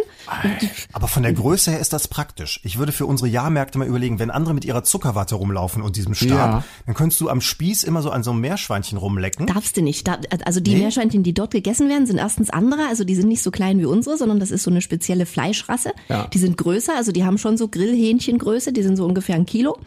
[0.93, 2.61] Aber von der Größe her ist das praktisch.
[2.65, 6.15] Ich würde für unsere Jahrmärkte mal überlegen, wenn andere mit ihrer Zuckerwatte rumlaufen und diesem
[6.15, 6.65] Stab, Ja.
[6.87, 9.47] dann könntest du am Spieß immer so an so einem Meerschweinchen rumlecken.
[9.47, 10.07] Darfst du nicht.
[10.07, 12.87] Da, also die Meerschweinchen, die dort gegessen werden, sind erstens andere.
[12.89, 15.93] Also die sind nicht so klein wie unsere, sondern das ist so eine spezielle Fleischrasse.
[16.09, 16.27] Ja.
[16.27, 19.79] Die sind größer, also die haben schon so Grillhähnchengröße, die sind so ungefähr ein Kilo.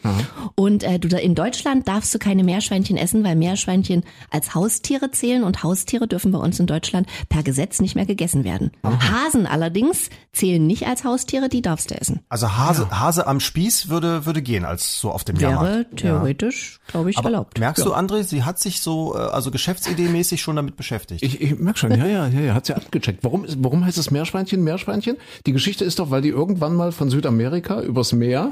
[0.55, 5.11] Und äh, du da in Deutschland darfst du keine Meerschweinchen essen, weil Meerschweinchen als Haustiere
[5.11, 8.71] zählen und Haustiere dürfen bei uns in Deutschland per Gesetz nicht mehr gegessen werden.
[8.83, 12.21] Hasen allerdings zählen nicht als Haustiere, die darfst du essen.
[12.29, 15.97] Also Hase, Hase am Spieß würde, würde gehen, als so auf dem Wäre Jahrmarkt.
[15.97, 17.59] theoretisch, glaube ich, Aber erlaubt.
[17.59, 21.23] merkst du, André, sie hat sich so, äh, also geschäftsideenmäßig schon damit beschäftigt.
[21.23, 23.23] Ich, ich merk schon, ja, ja, ja, ja, hat sie abgecheckt.
[23.23, 25.17] Warum, warum heißt es Meerschweinchen, Meerschweinchen?
[25.45, 28.50] Die Geschichte ist doch, weil die irgendwann mal von Südamerika übers Meer,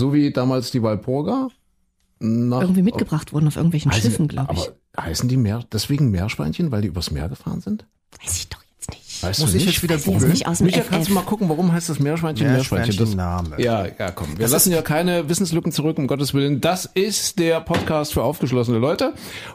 [0.00, 1.48] so wie damals die Walpurga,
[2.18, 4.68] nach, Irgendwie mitgebracht wurden auf irgendwelchen heißen, Schiffen, glaube ich.
[4.94, 7.86] Aber heißen die Meer, deswegen Meerschweinchen, weil die übers Meer gefahren sind?
[8.22, 9.22] Weiß ich doch jetzt nicht.
[9.22, 9.74] Weißt Muss du ich nicht?
[9.74, 10.30] jetzt wieder ich jetzt googeln?
[10.30, 10.90] nicht aus dem Micha, FF.
[10.90, 12.96] kannst du mal gucken, warum heißt das Meerschweinchen Meerschweinchen?
[12.98, 13.62] Das, Meerschweinchen-Name.
[13.62, 14.36] ja, ja, komm.
[14.38, 16.60] Wir lassen ja keine Wissenslücken zurück, um Gottes Willen.
[16.60, 19.14] Das ist der Podcast für aufgeschlossene Leute.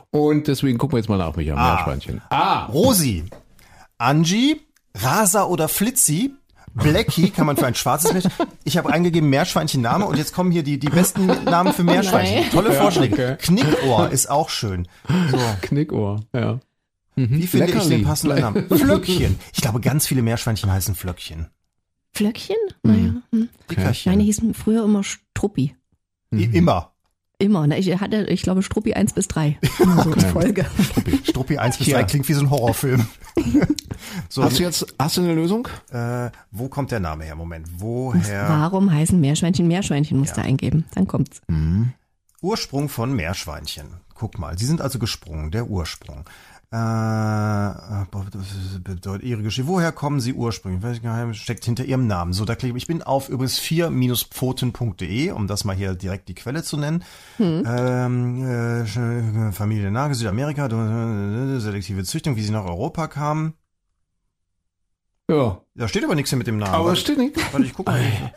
[0.10, 1.54] Und deswegen gucken wir jetzt mal nach, Micha.
[1.56, 2.22] Meerschweinchen.
[2.32, 3.26] Ah, Rosi,
[4.00, 4.60] Angie,
[4.96, 6.34] Rasa oder Flitzi,
[6.76, 8.48] Blackie kann man für ein schwarzes Meerschweinchen.
[8.64, 12.42] Ich habe eingegeben Meerschweinchen-Name und jetzt kommen hier die, die besten Namen für Meerschweinchen.
[12.42, 12.52] Nein.
[12.52, 13.14] Tolle Vorschläge.
[13.14, 13.36] okay.
[13.40, 14.88] Knickohr ist auch schön.
[15.32, 16.60] So, Knickohr, ja.
[17.16, 17.90] wie finde ich Leckerli.
[17.90, 18.68] den passenden Namen?
[18.78, 19.40] Flöckchen.
[19.54, 21.48] Ich glaube, ganz viele Meerschweinchen heißen Flöckchen.
[22.14, 22.56] Flöckchen?
[22.84, 23.14] Naja.
[23.32, 23.50] Hm.
[23.70, 24.12] Dickerchen.
[24.12, 25.76] Meine hießen früher immer Struppi.
[26.34, 26.92] I- Immer.
[27.38, 27.68] Immer.
[27.68, 27.78] Ne?
[27.78, 29.58] Ich hatte, ich glaube, Struppi 1 bis 3.
[29.80, 30.66] Immer so als Folge.
[31.24, 31.98] Struppi 1 bis Ja.
[31.98, 33.06] 3 klingt wie so ein Horrorfilm.
[34.30, 35.68] so, Hast du jetzt, hast du eine Lösung?
[35.92, 37.36] äh, wo kommt der Name her?
[37.36, 37.68] Moment.
[37.78, 38.48] Woher?
[38.50, 40.18] Warum heißen Meerschweinchen Meerschweinchen?
[40.18, 40.86] Musst du eingeben.
[40.96, 41.42] Dann kommt's.
[42.42, 43.88] Ursprung von Meerschweinchen.
[44.14, 46.24] Guck mal, sie sind also gesprungen, der Ursprung.
[46.76, 49.70] Äh, äh, das bedeutet ihre Geschichte.
[49.70, 50.84] Woher kommen sie ursprünglich?
[50.84, 52.34] Welches Geheimnis steckt hinter ihrem Namen?
[52.34, 52.84] So, da klicke ich.
[52.84, 57.04] Ich bin auf übrigens 4-pfoten.de, um das mal hier direkt die Quelle zu nennen.
[57.40, 63.54] Ähm, äh, Familie Nage, Südamerika, äh, selektive Züchtung, wie sie nach Europa kamen.
[65.30, 65.62] Ja.
[65.76, 66.74] Da steht aber nichts hier mit dem Namen.
[66.74, 67.38] Aber Warte, steht nicht.
[67.54, 68.34] warte, ich gucke mal.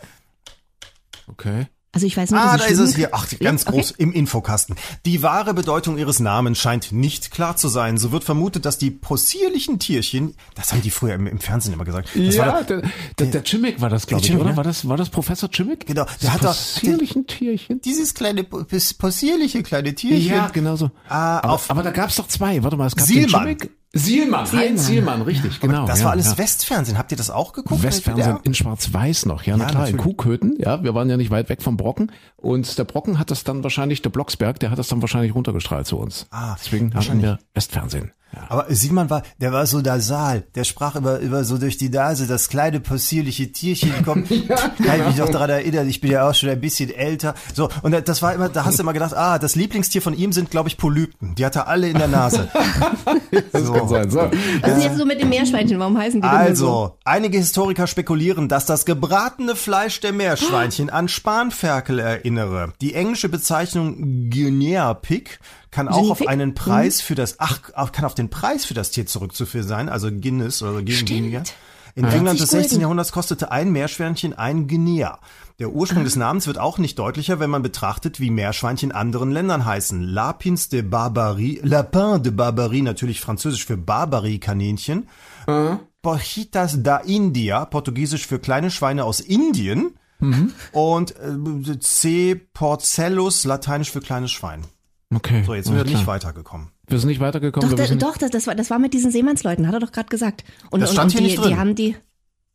[1.27, 1.67] Okay.
[1.91, 3.09] Also ich weiß nur, Ah, da ist es hier.
[3.13, 3.79] Ach, ganz Ja, okay.
[3.79, 4.77] groß im Infokasten.
[5.07, 7.97] Die wahre Bedeutung ihres Namens scheint nicht klar zu sein.
[7.97, 11.87] So wird vermutet, dass die possierlichen Tierchen, das haben die früher im, im Fernsehen immer
[11.87, 12.11] gesagt.
[12.15, 12.83] Das ja, war doch, der,
[13.19, 14.51] der, der Chimmick war das, glaube ich, Chimmick, oder?
[14.51, 14.57] ne?
[14.59, 15.87] War das, war das Professor Chimmick?
[15.87, 17.81] Genau, der Das hat doch- possierlichen Tierchen.
[17.81, 20.29] dieses kleine, pos- possierliche kleine Tierchen.
[20.31, 20.91] Ja, genau so.
[21.09, 22.63] Ah, aber, auf- aber da gab's doch zwei.
[22.63, 23.47] Warte mal, es gab Sielmann.
[23.47, 23.78] den Chimmick.
[23.95, 25.87] Sielmann, Heinz Sielmann, richtig, genau.
[25.87, 26.39] Das ja, war alles ja.
[26.39, 26.99] Westfernsehen.
[26.99, 27.83] Habt ihr das auch geguckt?
[27.83, 28.41] Westfernsehen Ja.
[28.43, 30.17] in Schwarz-Weiß noch, ja, na Ja, klar, in natürlich.
[30.17, 33.45] Kuhköthen, ja, wir waren ja nicht weit weg vom Brocken und der Brocken hat das
[33.45, 36.27] dann wahrscheinlich, der Blocksberg, der hat das dann wahrscheinlich runtergestrahlt zu uns.
[36.31, 38.13] Ah, Deswegen hatten wir Westfernsehen.
[38.49, 40.45] Aber Simon war, der war so nasal.
[40.55, 44.29] Der sprach immer, immer so durch die Nase, das kleine possierliche Tierchen kommt.
[44.85, 47.35] Kann ich mich noch daran erinnern, ich bin ja auch schon ein bisschen älter.
[47.55, 50.33] So, und das war immer, da hast du immer gedacht, ah, das Lieblingstier von ihm
[50.33, 51.35] sind, glaube ich, Polypen.
[51.37, 52.49] Die hat er alle in der Nase.
[53.53, 53.73] Das So.
[53.73, 54.11] kann sein.
[54.11, 54.19] So.
[54.63, 55.79] Was ist jetzt so mit den Meerschweinchen?
[55.79, 56.67] Warum heißen die denn nur so?
[56.69, 62.73] Also, einige Historiker spekulieren, dass das gebratene Fleisch der Meerschweinchen an Spanferkel erinnere.
[62.81, 65.39] Die englische Bezeichnung Guinea Pig
[65.71, 66.29] kann auch Guinea auf Pig?
[66.29, 69.89] einen Preis für das, ach, auf- kann auf den Preis für das Tier zurückzuführen sein,
[69.89, 71.43] also Guinness oder Guinea.
[71.95, 72.81] In England des 16.
[72.81, 75.19] Jahrhunderts kostete ein Meerschweinchen ein Guinea.
[75.59, 79.33] Der Ursprung des Namens wird auch nicht deutlicher, wenn man betrachtet, wie Meerschweinchen in anderen
[79.33, 80.03] Ländern heißen.
[80.03, 85.09] Lapins de Barbarie, Lapin de Barbarie, natürlich französisch für Barbarie-Kaninchen.
[86.03, 89.99] Porchitas da India, portugiesisch für kleine Schweine aus Indien.
[90.73, 92.37] Und äh, C.
[92.37, 94.65] Porcellus, lateinisch für kleines Schwein.
[95.13, 95.43] Okay.
[95.45, 96.69] So, jetzt sind wir nicht weitergekommen.
[96.89, 97.69] Wir sind nicht weitergekommen.
[97.71, 99.93] Doch, wir da, doch das, das, war, das war mit diesen Seemannsleuten, hat er doch
[99.93, 100.45] gerade gesagt.
[100.71, 101.49] Und, Das und, stand und hier die, nicht drin.
[101.51, 101.97] die haben die,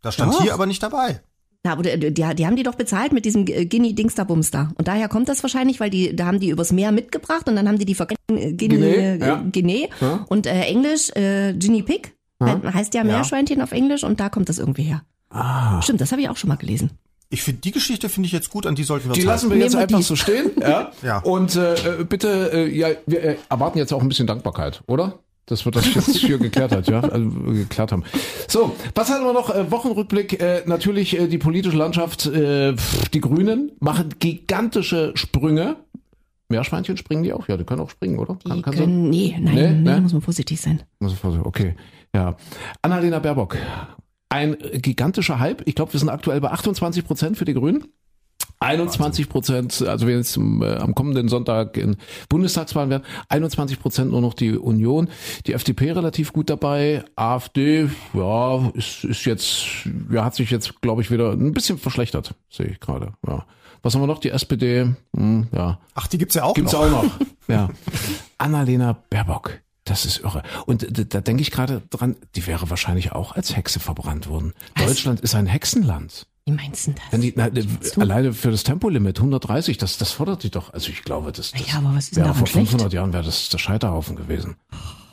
[0.02, 0.42] Das stand Doch.
[0.42, 1.22] hier aber nicht dabei.
[1.64, 4.72] na, aber die, die, die haben die doch bezahlt mit diesem Guinea Dingsterbums da.
[4.76, 7.68] Und daher kommt das wahrscheinlich, weil die, da haben die übers Meer mitgebracht und dann
[7.68, 9.44] haben die die vergessen, äh, Guinea, Guinea, äh, ja.
[9.52, 9.88] Guinea.
[10.02, 10.26] Ja.
[10.30, 12.14] und äh, Englisch äh, Guinea Pig.
[12.44, 15.04] He- Heißt ja Meerschweinchen auf Englisch und da kommt das irgendwie her.
[15.30, 15.82] Ah.
[15.82, 16.92] Stimmt, das habe ich auch schon mal gelesen.
[17.34, 19.58] Ich finde die Geschichte finde ich jetzt gut, an die sollten wir Die lassen wir
[19.58, 20.52] jetzt Nehmen einfach so stehen.
[20.62, 20.92] Ja.
[21.02, 21.18] Ja.
[21.20, 25.20] Und äh, äh, bitte, äh, ja, wir äh, erwarten jetzt auch ein bisschen Dankbarkeit, oder?
[25.48, 28.04] Dass wir das jetzt hier geklärt hat, ja, also, äh, geklärt haben.
[28.48, 29.50] So, was hatten wir noch?
[29.54, 30.40] Äh, Wochenrückblick.
[30.42, 32.28] Äh, natürlich äh, die politische Landschaft.
[32.28, 35.76] Äh, pff, die Grünen machen gigantische Sprünge.
[36.50, 37.48] Meerschweinchen springen die auch?
[37.48, 38.38] Ja, die können auch springen, oder?
[38.46, 40.02] Die Kann, kann können, nee, nein, Nee, nee, ne?
[40.02, 40.84] muss man vorsichtig sein.
[41.00, 41.76] Muss ich vorsichtig- Okay,
[42.16, 42.36] ja.
[42.84, 43.58] Annalena Baerbock.
[44.34, 45.62] Ein gigantischer Hype.
[45.68, 47.84] Ich glaube, wir sind aktuell bei 28 Prozent für die Grünen.
[48.62, 51.98] 21 Prozent, also wenn jetzt am, äh, am kommenden Sonntag in
[52.30, 55.10] Bundestagswahlen werden, 21 Prozent nur noch die Union,
[55.46, 59.66] die FDP relativ gut dabei, AfD, ja, ist, ist jetzt,
[60.10, 63.46] ja, hat sich jetzt, glaube ich, wieder ein bisschen verschlechtert, sehe ich gerade, ja.
[63.84, 64.20] Was haben wir noch?
[64.20, 66.86] Die SPD, hm, ja, Ach, die gibt's ja auch Gibt's noch.
[66.88, 67.12] auch noch.
[67.48, 67.70] ja.
[68.40, 69.60] Annalena Baerbock.
[69.86, 70.44] Das ist irre.
[70.66, 74.54] Und da, da denke ich gerade dran, die wäre wahrscheinlich auch als Hexe verbrannt worden.
[74.78, 76.26] Deutschland ist ein Hexenland.
[76.46, 77.30] Wie meinst du denn Wenn das?
[77.30, 78.02] die, na, du?
[78.02, 80.74] alleine für das Tempolimit 130, das, das fordert die doch.
[80.74, 82.94] Also ich glaube, das, das Ja, aber was ist wäre daran vor 500 schlecht?
[82.94, 84.56] Jahren wäre das der Scheiterhaufen gewesen.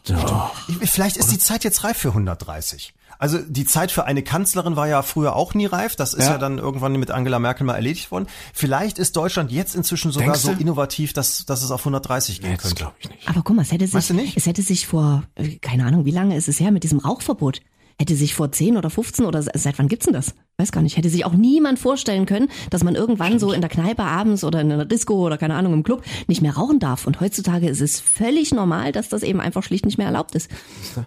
[0.06, 0.50] Ja.
[0.80, 2.94] Ich- Vielleicht ist die Zeit jetzt reif für 130.
[3.20, 5.94] Also die Zeit für eine Kanzlerin war ja früher auch nie reif.
[5.94, 6.38] Das ist ja, Ja.
[6.38, 8.26] dann irgendwann mit Angela Merkel mal erledigt worden.
[8.54, 10.60] Vielleicht ist Deutschland jetzt inzwischen sogar Denkst so du?
[10.60, 12.76] innovativ, dass, dass es auf 130 gehen Nee, das könnte.
[12.76, 13.28] glaube ich nicht.
[13.28, 16.04] Aber guck mal, es hätte sich, Weißt du es hätte sich vor, äh, keine Ahnung,
[16.06, 17.60] wie lange ist es her mit diesem Rauchverbot?
[17.98, 20.32] Hätte sich vor 10 oder 15 oder se- seit wann gibt's denn das?
[20.56, 20.96] Weiß gar nicht.
[20.96, 24.62] Hätte sich auch niemand vorstellen können, dass man irgendwann so in der Kneipe abends oder
[24.62, 27.06] in einer Disco oder keine Ahnung im Club nicht mehr rauchen darf.
[27.06, 30.48] Und heutzutage ist es völlig normal, dass das eben einfach schlicht nicht mehr erlaubt ist.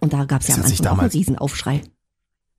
[0.01, 1.81] Und da gab's ja am Anfang auch einen Riesenaufschrei.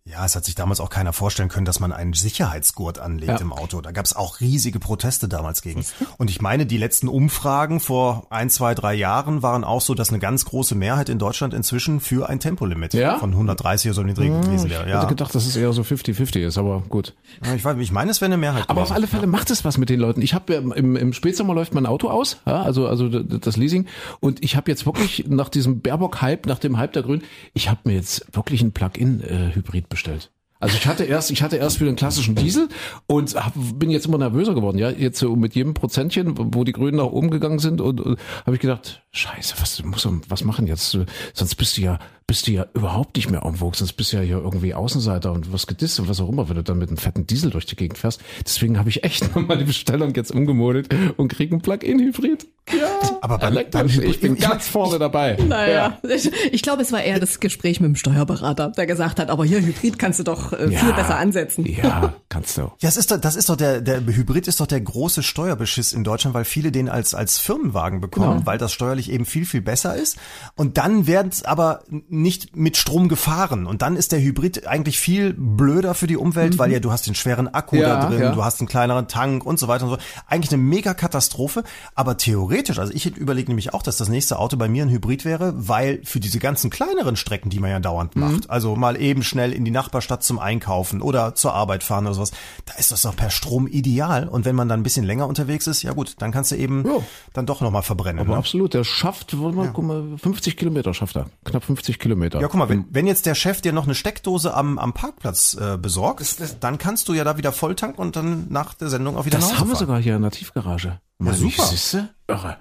[0.07, 3.39] Ja, es hat sich damals auch keiner vorstellen können, dass man einen Sicherheitsgurt anlegt Ja.
[3.39, 3.81] im Auto.
[3.81, 5.83] Da gab es auch riesige Proteste damals gegen.
[6.19, 10.11] Und ich meine, die letzten Umfragen vor ein, zwei, drei Jahren waren auch so, dass
[10.11, 13.17] eine ganz große Mehrheit in Deutschland inzwischen für ein Tempolimit Ja?
[13.19, 14.83] von 130 oder so niedrig gewesen wäre.
[14.85, 14.99] Ich Ja.
[14.99, 17.15] hätte gedacht, dass es eher so 50-50 ist, aber gut.
[17.43, 18.65] Ja, ich, weiß, ich meine, es wäre eine Mehrheit.
[18.69, 18.97] Aber auf gewesen.
[18.97, 20.21] alle Fälle macht es was mit den Leuten.
[20.21, 23.87] Ich habe im, im Spätsommer läuft mein Auto aus, ja, also also das Leasing
[24.21, 27.23] und ich habe jetzt wirklich nach diesem Baerbock Hype, nach dem Hype der Grünen,
[27.55, 29.47] ich habe mir jetzt wirklich ein Plug-in äh,
[29.95, 30.31] bestellt.
[30.61, 32.69] Also ich hatte erst, ich hatte erst für den klassischen Diesel
[33.07, 34.79] und hab, bin jetzt immer nervöser geworden.
[34.79, 38.19] Ja, jetzt so mit jedem Prozentchen, wo die Grünen nach oben gegangen sind und, und
[38.47, 40.97] habe ich gedacht, Scheiße, was muss was machen jetzt?
[41.35, 44.17] Sonst bist du ja, bist du ja überhaupt nicht mehr en vogue, sonst bist du
[44.17, 46.89] ja hier irgendwie Außenseiter und was gedisst und was auch immer, wenn du dann mit
[46.89, 48.21] einem fetten Diesel durch die Gegend fährst.
[48.45, 52.47] Deswegen habe ich echt nochmal die Bestellung jetzt umgemodelt und kriege einen Plug-in-Hybrid.
[52.73, 55.37] Ja, Aber beim- beim ich bin Hybrid- ich ganz vorne dabei.
[55.47, 59.29] Naja, ich, ich glaube, es war eher das Gespräch mit dem Steuerberater, der gesagt hat,
[59.29, 60.93] aber hier Hybrid kannst du doch äh, viel Ja.
[60.93, 61.67] besser ansetzen.
[61.67, 62.63] Ja, kannst du.
[62.63, 65.93] Ja, das ist doch, das ist doch der, der Hybrid ist doch der große Steuerbeschiss
[65.93, 68.47] in Deutschland, weil viele den als, als Firmenwagen bekommen, Genau.
[68.47, 70.17] weil das steuerlich eben viel, viel besser ist.
[70.57, 73.67] Und dann werden es aber nicht mit Strom gefahren.
[73.67, 77.07] Und dann ist der Hybrid eigentlich viel blöder für die Umwelt, weil ja du hast
[77.07, 77.83] den schweren Akku Mhm.
[77.83, 78.33] Ja, da drin, ja.
[78.33, 79.99] du hast einen kleineren Tank und so weiter und so.
[80.29, 81.65] Eigentlich eine mega Katastrophe.
[81.95, 85.25] Aber theoretisch, also ich überlege nämlich auch, dass das nächste Auto bei mir ein Hybrid
[85.25, 88.21] wäre, weil für diese ganzen kleineren Strecken, die man ja dauernd Mhm.
[88.23, 92.15] macht, also mal eben schnell in die Nachbarstadt zum Einkaufen oder zur Arbeit fahren oder
[92.27, 94.29] sowas, da ist das doch per Strom ideal.
[94.29, 96.85] Und wenn man dann ein bisschen länger unterwegs ist, ja gut, dann kannst du eben
[96.87, 96.99] Ja.
[97.33, 98.21] dann doch nochmal verbrennen.
[98.21, 98.37] Aber ne?
[98.39, 101.27] absolut, der schafft, warte mal, guck mal, 50 Kilometer schafft er.
[101.45, 102.41] Knapp 50 Kilometer.
[102.41, 105.55] Ja, guck mal, wenn, wenn jetzt der Chef dir noch eine Steckdose am, am Parkplatz
[105.55, 109.17] äh, besorgt, dann kannst du ja da wieder voll tanken und dann nach der Sendung
[109.17, 111.01] auch wieder Das haben wir sogar hier in der Tiefgarage.
[111.19, 111.65] Meine super.
[111.65, 112.09] Siehste?
[112.27, 112.57] Irre.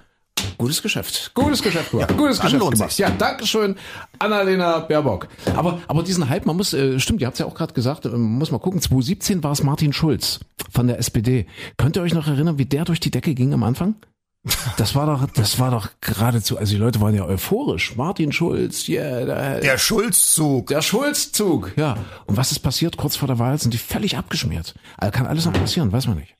[0.58, 1.32] Gutes Geschäft.
[1.34, 2.10] Gutes Geschäft gemacht.
[2.10, 2.78] Ja, Gutes Geschäft gemacht.
[2.78, 2.98] sich's.
[2.98, 3.76] Ja, Dankeschön,
[4.20, 5.28] Annalena Baerbock.
[5.56, 8.10] Aber, aber diesen Hype, man muss, äh, stimmt, ihr habt ja auch gerade gesagt, äh,
[8.10, 10.40] man muss mal gucken, 2017 war es Martin Schulz
[10.72, 11.48] von der SPD.
[11.78, 13.96] Könnt ihr euch noch erinnern, wie der durch die Decke ging am Anfang?
[14.78, 17.96] Das war doch, das war doch geradezu, also die Leute waren ja euphorisch.
[17.96, 20.68] Martin Schulz, yeah, der, Der Schulzzug.
[20.68, 21.96] der Schulzzug, ja.
[22.26, 22.98] Und was ist passiert?
[22.98, 24.76] Kurz vor der Wahl sind die völlig abgeschmiert.
[24.98, 26.36] Also kann alles noch passieren, weiß man nicht.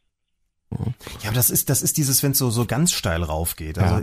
[1.22, 3.78] Ja, aber das ist, das ist dieses, wenn es so, so ganz steil raufgeht.
[3.80, 4.02] Also Ja.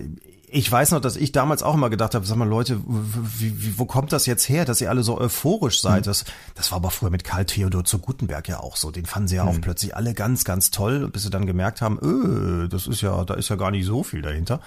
[0.53, 3.79] ich weiß noch, dass ich damals auch immer gedacht habe, sag mal Leute, wie, wie,
[3.79, 6.07] wo kommt das jetzt her, dass ihr alle so euphorisch seid?
[6.07, 8.91] Das, das war aber früher mit Karl Theodor zu Gutenberg ja auch so.
[8.91, 11.99] Den fanden sie ja auch plötzlich alle ganz, ganz toll, bis sie dann gemerkt haben,
[12.03, 14.61] öh, das ist ja, da ist ja gar nicht so viel dahinter.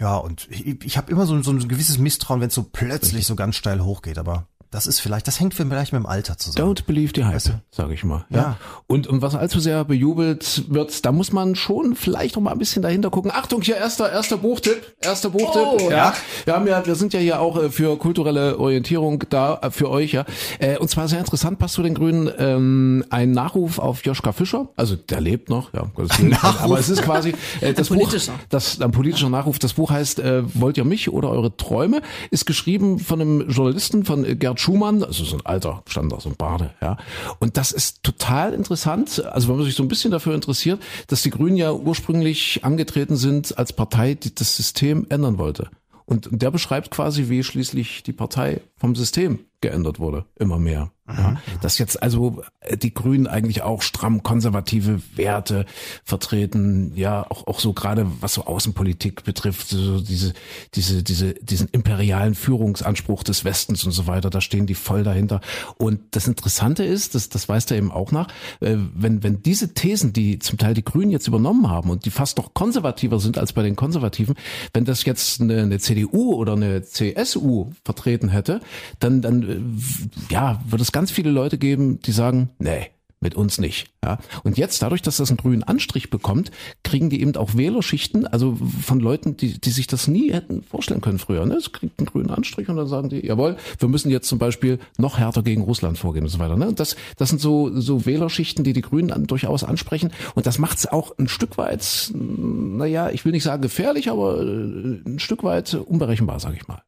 [0.00, 3.26] Ja, und ich, ich habe immer so, so ein gewisses Misstrauen, wenn es so plötzlich
[3.26, 6.74] so ganz steil hochgeht, aber das ist vielleicht, das hängt vielleicht mit dem Alter zusammen.
[6.74, 8.26] Don't believe the hype, sage ich mal.
[8.28, 8.36] Ja.
[8.36, 8.56] Ja.
[8.86, 12.58] Und, und was allzu sehr bejubelt wird, da muss man schon vielleicht noch mal ein
[12.58, 13.30] bisschen dahinter gucken.
[13.34, 15.86] Achtung, hier erster erster Buchtipp, erster Buchtipp.
[15.86, 15.90] Oh.
[15.90, 16.12] ja.
[16.44, 19.88] Wir haben ja, wir sind ja hier auch äh, für kulturelle Orientierung da äh, für
[19.88, 20.26] euch, ja.
[20.58, 24.68] Äh, Und zwar sehr interessant, passt zu den Grünen ähm, ein Nachruf auf Joschka Fischer.
[24.76, 25.90] Also der lebt noch, ja.
[26.22, 26.60] Nachruf.
[26.60, 28.34] Aber es ist quasi äh, das Buch, politischer.
[28.50, 29.58] das ein politischer Nachruf.
[29.58, 32.02] Das Buch heißt äh, Wollt ihr mich oder eure Träume?
[32.30, 36.28] Ist geschrieben von einem Journalisten von Gerd Schumann, also so ein alter Stand aus so
[36.28, 36.96] ein Bade, ja.
[37.38, 39.24] Und das ist total interessant.
[39.24, 43.14] Also wenn man sich so ein bisschen dafür interessiert, dass die Grünen ja ursprünglich angetreten
[43.14, 45.70] sind als Partei, die das System ändern wollte.
[46.04, 50.90] Und der beschreibt quasi, wie schließlich die Partei vom System geändert wurde, immer mehr.
[51.08, 55.64] Ja, dass jetzt also äh, die Grünen eigentlich auch stramm konservative Werte
[56.04, 60.32] vertreten, ja, auch, auch so gerade was so Außenpolitik betrifft, so diese,
[60.74, 65.40] diese, diese, diesen imperialen Führungsanspruch des Westens und so weiter, da stehen die voll dahinter.
[65.78, 68.26] Und das Interessante ist, das, das weiß er eben auch nach,
[68.58, 72.10] äh, wenn, wenn diese Thesen, die zum Teil die Grünen jetzt übernommen haben und die
[72.10, 74.34] fast noch konservativer sind als bei den Konservativen,
[74.72, 78.60] wenn das jetzt eine, eine CDU oder eine CSU vertreten hätte,
[78.98, 82.86] dann, dann, äh, ja, würde es ganz viele Leute geben, die sagen, nee,
[83.20, 83.88] mit uns nicht.
[84.02, 84.16] Ja.
[84.44, 86.50] Und jetzt, dadurch, dass das einen grünen Anstrich bekommt,
[86.84, 91.02] kriegen die eben auch Wählerschichten, also von Leuten, die, die sich das nie hätten vorstellen
[91.02, 91.44] können früher.
[91.44, 91.56] Ne?
[91.56, 94.78] Es kriegt einen grünen Anstrich und dann sagen die, jawohl, wir müssen jetzt zum Beispiel
[94.96, 96.56] noch härter gegen Russland vorgehen und so weiter.
[96.56, 96.72] Ne?
[96.72, 100.14] Das, das sind so, so Wählerschichten, die die Grünen an, durchaus ansprechen.
[100.34, 104.40] Und das macht es auch ein Stück weit, naja, ich will nicht sagen gefährlich, aber
[104.40, 106.80] äh, ein Stück weit unberechenbar, sage ich mal.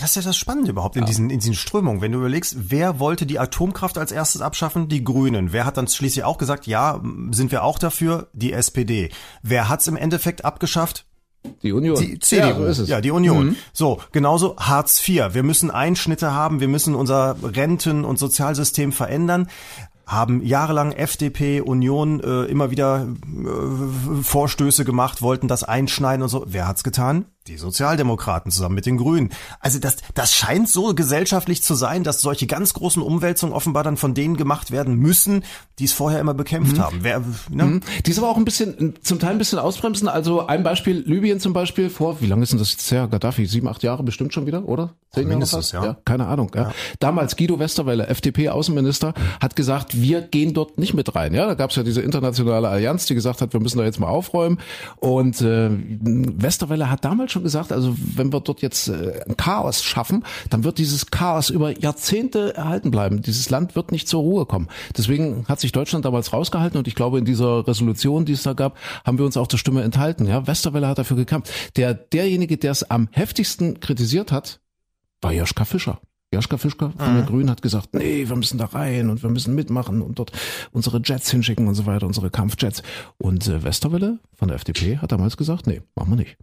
[0.00, 2.00] Das ist ja das Spannende überhaupt in diesen, in diesen Strömungen.
[2.00, 4.88] Wenn du überlegst, wer wollte die Atomkraft als erstes abschaffen?
[4.88, 5.52] Die Grünen.
[5.52, 8.28] Wer hat dann schließlich auch gesagt, ja, sind wir auch dafür?
[8.32, 9.10] Die SPD.
[9.42, 11.06] Wer hat's im Endeffekt abgeschafft?
[11.62, 11.98] Die Union.
[12.00, 12.46] Die CDU.
[12.46, 12.88] Ja, so ist es.
[12.88, 13.56] Ja, die Union.
[13.72, 15.34] So, genauso Hartz IV.
[15.34, 19.48] Wir müssen Einschnitte haben, wir müssen unser Renten- und Sozialsystem verändern.
[20.06, 26.44] Haben jahrelang FDP, Union äh, immer wieder äh, Vorstöße gemacht, wollten das einschneiden und so.
[26.46, 27.26] Wer hat's getan?
[27.46, 29.28] Die Sozialdemokraten zusammen mit den Grünen.
[29.60, 33.98] Also das, das scheint so gesellschaftlich zu sein, dass solche ganz großen Umwälzungen offenbar dann
[33.98, 35.44] von denen gemacht werden müssen,
[35.78, 37.00] die es vorher immer bekämpft haben.
[37.02, 37.80] Wer, ne?
[38.06, 40.08] Die ist aber auch ein bisschen, zum Teil ein bisschen ausbremsen.
[40.08, 43.08] Also ein Beispiel, Libyen zum Beispiel, vor, wie lange ist denn das jetzt her?
[43.08, 44.94] Gaddafi, sieben, acht Jahre bestimmt schon wieder, oder?
[45.14, 45.84] Zehn Mindestens, fast?
[45.84, 45.96] ja.
[46.04, 46.50] Keine Ahnung.
[46.54, 46.72] Ja.
[47.00, 51.34] Damals Guido Westerwelle, FDP-Außenminister, hat gesagt, wir gehen dort nicht mit rein.
[51.34, 54.00] Ja, da gab es ja diese internationale Allianz, die gesagt hat, wir müssen da jetzt
[54.00, 54.58] mal aufräumen.
[54.96, 59.82] Und äh, Westerwelle hat damals schon gesagt, also wenn wir dort jetzt äh, ein Chaos
[59.82, 63.22] schaffen, dann wird dieses Chaos über Jahrzehnte erhalten bleiben.
[63.22, 64.68] Dieses Land wird nicht zur Ruhe kommen.
[64.96, 68.52] Deswegen hat sich Deutschland damals rausgehalten und ich glaube, in dieser Resolution, die es da
[68.52, 70.26] gab, haben wir uns auch der Stimme enthalten.
[70.26, 71.52] Ja, Westerwelle hat dafür gekämpft.
[71.76, 74.60] Der, derjenige, der es am heftigsten kritisiert hat,
[75.24, 76.00] war Joschka Fischer.
[76.32, 79.54] Joschka Fischer von den Grünen hat gesagt, nee, wir müssen da rein und wir müssen
[79.54, 80.32] mitmachen und dort
[80.72, 82.82] unsere Jets hinschicken und so weiter, unsere Kampfjets.
[83.18, 86.36] Und äh, Westerwelle von der FDP hat damals gesagt, nee, machen wir nicht.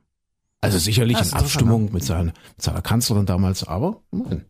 [0.62, 4.46] Also sicherlich in Abstimmung mit, seiner, mit seiner Kanzlerin damals, aber nein.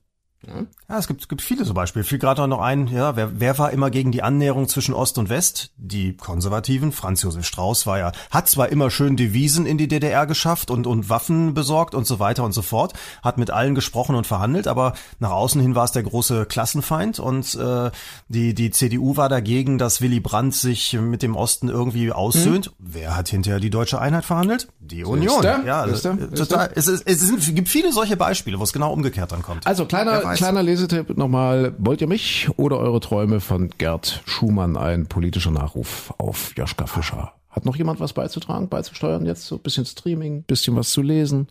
[0.47, 2.03] Ja, es gibt, es gibt viele so Beispiele.
[2.03, 5.29] Fiel gerade noch ein, ja, wer, wer war immer gegen die Annäherung zwischen Ost und
[5.29, 5.71] West?
[5.77, 6.91] Die Konservativen.
[6.91, 10.87] Franz Josef Strauß war ja, hat zwar immer schön Devisen in die DDR geschafft und,
[10.87, 14.67] und Waffen besorgt und so weiter und so fort, hat mit allen gesprochen und verhandelt,
[14.67, 17.91] aber nach außen hin war es der große Klassenfeind und äh,
[18.27, 22.71] die, die CDU war dagegen, dass Willy Brandt sich mit dem Osten irgendwie aussöhnt.
[22.79, 24.67] Wer hat hinterher die deutsche Einheit verhandelt?
[24.79, 25.43] Die Union.
[25.43, 25.63] er?
[25.65, 26.29] Ja, Siehst also, er?
[26.29, 26.71] Siehst total.
[26.75, 29.67] Es, ist, es sind, gibt viele solche Beispiele, wo es genau umgekehrt dann kommt.
[29.67, 30.37] Also kleiner, weiß.
[30.39, 31.73] kleiner Lesetipp nochmal.
[31.77, 37.33] Wollt ihr mich oder eure Träume von Gerd Schumann, ein politischer Nachruf auf Joschka Fischer?
[37.49, 39.45] Hat noch jemand was beizutragen, beizusteuern jetzt?
[39.45, 41.47] So ein bisschen Streaming, bisschen was zu lesen?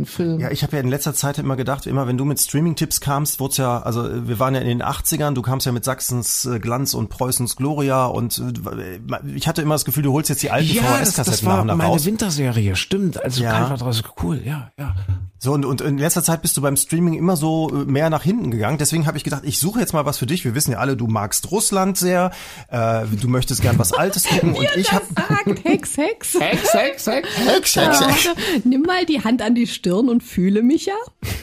[0.00, 0.38] ein Film.
[0.38, 3.40] Ja, ich habe ja in letzter Zeit immer gedacht, immer wenn du mit Streaming-Tipps kamst,
[3.40, 6.60] wurde ja, also wir waren ja in den 80ern, du kamst ja mit Sachsens äh,
[6.60, 9.00] Glanz und Preußens Gloria und äh,
[9.34, 11.54] ich hatte immer das Gefühl, du holst jetzt die alten ja, das, das VHS-Kassetten war
[11.54, 12.04] nach und nach meine raus.
[12.04, 13.22] Winterserie, stimmt.
[13.22, 13.70] Also Ja.
[13.70, 13.76] ja.
[13.76, 14.94] draus, cool, ja, ja.
[15.40, 18.22] So, und, und in letzter Zeit bist du beim Streaming immer so äh, mehr nach
[18.24, 18.76] hinten gegangen.
[18.78, 20.44] Deswegen habe ich gedacht, ich suche jetzt mal was für dich.
[20.44, 22.32] Wir wissen ja alle, du magst Russland sehr,
[22.70, 26.34] äh, du möchtest gern was Altes gucken und ich habe sagt Hex, Hex.
[26.38, 27.28] Hex, Hex, Hex.
[27.38, 28.26] Hex, Ja, Hex, Hex.
[28.26, 30.94] warte, nimm mal die Hand an die Stirn und fühle mich ja.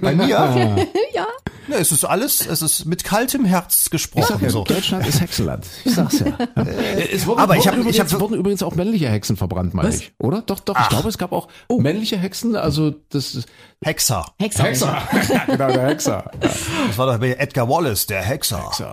[0.00, 0.28] bei mir.
[1.14, 1.26] Ja.
[1.66, 4.26] Ne, es ist alles, es ist mit kaltem Herz Ich gesprochen.
[4.28, 4.64] sag ja, so.
[4.64, 5.66] Deutschland ist Hexenland.
[5.84, 6.26] Ich sag's ja.
[7.12, 9.90] es wurden, aber ich hab- ich übrigens, hab- wurden übrigens auch männliche Hexen verbrannt, meine
[9.94, 10.12] ich.
[10.18, 10.42] Oder?
[10.42, 10.78] Doch, doch.
[10.80, 12.56] Ich glaube, es gab auch männliche Hexen.
[12.56, 13.48] Also das ist
[13.82, 14.26] Hexer.
[14.38, 14.72] Hexer.
[15.28, 16.30] ja, genau, der Hexer.
[16.32, 16.48] Ja.
[16.88, 18.70] Das war doch bei Edgar Wallace, der Hexer.
[18.72, 18.86] So.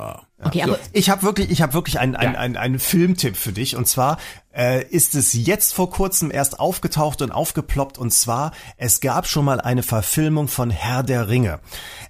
[0.43, 2.39] Okay, aber Ich habe wirklich, ich habe wirklich einen, einen, Ja.
[2.39, 3.75] einen, einen Filmtipp für dich.
[3.77, 4.17] Und zwar
[4.53, 7.97] äh, ist es jetzt vor kurzem erst aufgetaucht und aufgeploppt.
[7.97, 11.59] Und zwar, es gab schon mal eine Verfilmung von Herr der Ringe.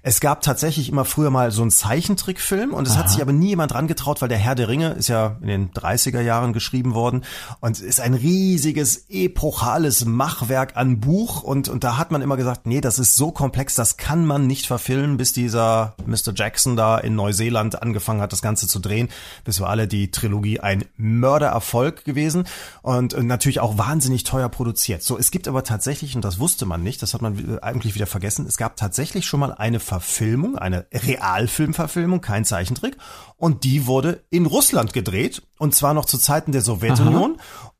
[0.02, 3.48] Es gab tatsächlich immer früher mal so einen Zeichentrickfilm und es hat sich aber nie
[3.48, 6.94] jemand dran getraut, weil der Herr der Ringe ist ja in den 30er Jahren geschrieben
[6.94, 7.24] worden
[7.60, 12.66] und ist ein riesiges, epochales Machwerk an Buch und, und da hat man immer gesagt,
[12.66, 16.32] nee, das ist so komplex, das kann man nicht verfilmen, bis dieser Mr.
[16.34, 19.08] Jackson da in Neuseeland angefangen hat, das Ganze zu drehen.
[19.44, 22.46] Bis wir alle die Trilogie ein Mördererfolg gewesen
[22.82, 25.02] und äh, natürlich auch wahnsinnig teuer produziert.
[25.02, 27.94] So, es gibt aber tatsächlich, und das wusste man nicht, das hat man äh, eigentlich
[27.94, 32.96] wieder vergessen, es gab tatsächlich schon mal eine Verfilmung, eine Realfilmverfilmung, kein Zeichentrick,
[33.36, 37.38] und die wurde in Russland gedreht, und zwar noch zu Zeiten der Sowjetunion.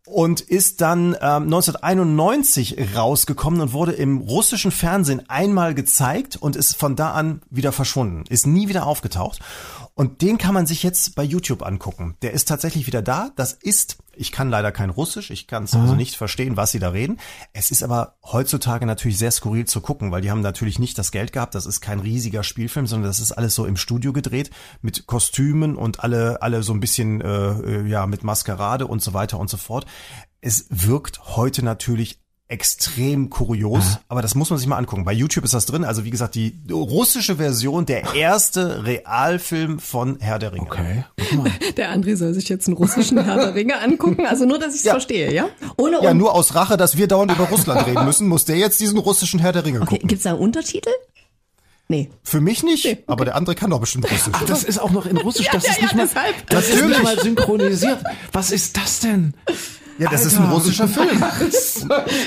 [0.09, 6.77] Und ist dann ähm, 1991 rausgekommen und wurde im russischen Fernsehen einmal gezeigt und ist
[6.77, 9.41] von da an wieder verschwunden, ist nie wieder aufgetaucht.
[9.99, 12.19] Und den kann man sich jetzt bei YouTube angucken.
[12.21, 13.31] Der ist tatsächlich wieder da.
[13.35, 16.79] Das ist, ich kann leider kein Russisch, ich kann es also nicht verstehen, was sie
[16.79, 17.19] da reden.
[17.55, 21.13] Es ist aber heutzutage natürlich sehr skurril zu gucken, weil die haben natürlich nicht das
[21.13, 21.55] Geld gehabt.
[21.55, 24.51] Das ist kein riesiger Spielfilm, sondern das ist alles so im Studio gedreht
[24.83, 29.15] mit Kostümen und alle, alle so ein bisschen, äh, äh, ja, mit Maskerade und so
[29.15, 29.87] weiter und so fort.
[30.43, 35.05] Es wirkt heute natürlich extrem kurios, aber das muss man sich mal angucken.
[35.05, 35.85] Bei YouTube ist das drin.
[35.85, 40.63] Also wie gesagt, die russische Version, der erste Realfilm von Herr der Ringe.
[40.67, 41.05] Okay.
[41.19, 41.51] Guck mal.
[41.77, 44.27] der André soll sich jetzt einen russischen Herr der Ringe angucken.
[44.27, 44.93] Also nur, dass ich es Ja.
[44.93, 45.49] verstehe, ja?
[45.77, 48.79] Ohne Ja, nur aus Rache, dass wir dauernd über Russland reden müssen, muss der jetzt
[48.81, 50.09] diesen russischen Herr der Ringe Okay, gucken.
[50.09, 50.91] gibt's da Untertitel?
[51.89, 52.11] Nee.
[52.25, 54.33] Für mich nicht, aber der andere kann doch bestimmt Russisch.
[54.33, 55.49] Ach, das ist auch noch in Russisch.
[55.53, 56.51] Das Ja, ist ja, nicht mal, deshalb.
[56.51, 57.99] das ist nicht mal synchronisiert.
[58.33, 59.35] Was ist das denn?
[59.99, 60.55] Ja, das ist ein Alter.
[60.55, 61.09] russischer Film.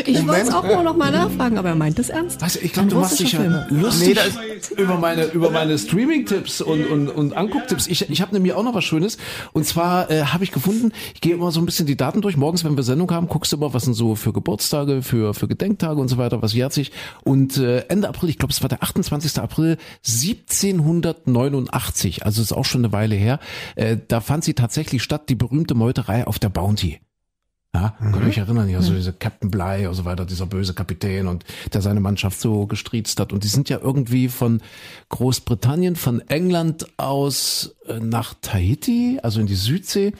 [0.05, 2.41] Ich wollte es auch nur noch mal nachfragen, aber er meint das ernst.
[2.41, 6.61] Weißt du, ich glaube, du machst dich ja lustig Nee, über meine über meine Streaming-Tipps
[6.61, 7.87] und und und Angucktipps.
[7.87, 9.17] Ich ich habe nämlich auch noch was Schönes
[9.53, 10.91] und zwar äh, habe ich gefunden.
[11.13, 12.37] Ich gehe immer so ein bisschen die Daten durch.
[12.37, 15.47] Morgens, wenn wir Sendung haben, guckst du immer, was sind so für Geburtstage, für für
[15.47, 16.91] Gedenktage und so weiter, was jährt sich.
[17.23, 19.39] Und äh, Ende April, ich glaube, es war der 28.
[19.39, 19.77] April
[20.07, 23.39] 1789, also ist auch schon eine Weile her.
[23.75, 26.99] Äh, da fand sie tatsächlich statt, die berühmte Meuterei auf der Bounty.
[27.75, 30.73] Ja, könnt ihr euch erinnern, ja, so diese Captain Bligh und so weiter, dieser böse
[30.73, 33.31] Kapitän und der seine Mannschaft so gestriezt hat.
[33.31, 34.61] Und die sind ja irgendwie von
[35.09, 40.13] Großbritannien, von England aus äh, nach Tahiti, also in die Südsee,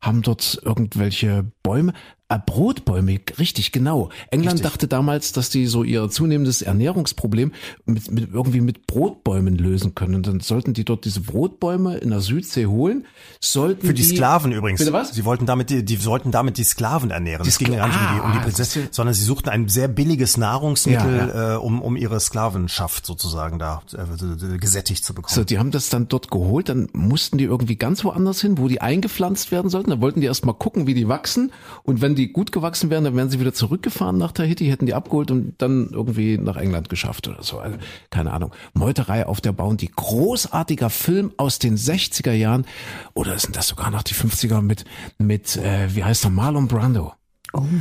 [0.00, 1.92] haben dort irgendwelche Bäume,
[2.30, 4.10] äh, Brotbäume, richtig, genau.
[4.30, 7.52] England dachte damals, dass die so ihr zunehmendes Ernährungsproblem
[7.86, 10.14] mit, mit irgendwie mit Brotbäumen lösen können.
[10.16, 13.06] Und dann sollten die dort diese Brotbäume in der Südsee holen,
[13.40, 14.80] sollten Für die Sklaven übrigens.
[14.80, 15.14] Bitte was?
[15.14, 17.44] Sie wollten damit, die, die sollten damit die Sklaven ernähren.
[17.44, 19.48] Die es ging gar nicht um die, um die Ah, Prinzessin, ja- sondern sie suchten
[19.48, 25.14] ein sehr billiges Nahrungsmittel, Ja, Äh, um, um ihre Sklavenschaft sozusagen da äh, gesättigt zu
[25.14, 25.34] bekommen.
[25.34, 28.68] So, die haben das dann dort geholt, dann mussten die irgendwie ganz woanders hin, wo
[28.68, 29.90] die eingepflanzt werden sollten.
[29.90, 31.52] Dann wollten die erst mal gucken, wie die wachsen.
[31.84, 34.94] Und wenn die gut gewachsen wären, dann wären sie wieder zurückgefahren nach Tahiti, hätten die
[34.94, 37.58] abgeholt und dann irgendwie nach England geschafft oder so.
[37.58, 37.78] Also,
[38.10, 38.52] keine Ahnung.
[38.74, 39.90] Meuterei auf der Bounty.
[39.94, 42.66] Großartiger Film aus den 60er Jahren.
[43.14, 44.84] Oder sind das sogar noch die 50er mit,
[45.18, 47.17] mit, äh, wie heißt der, Marlon Brando.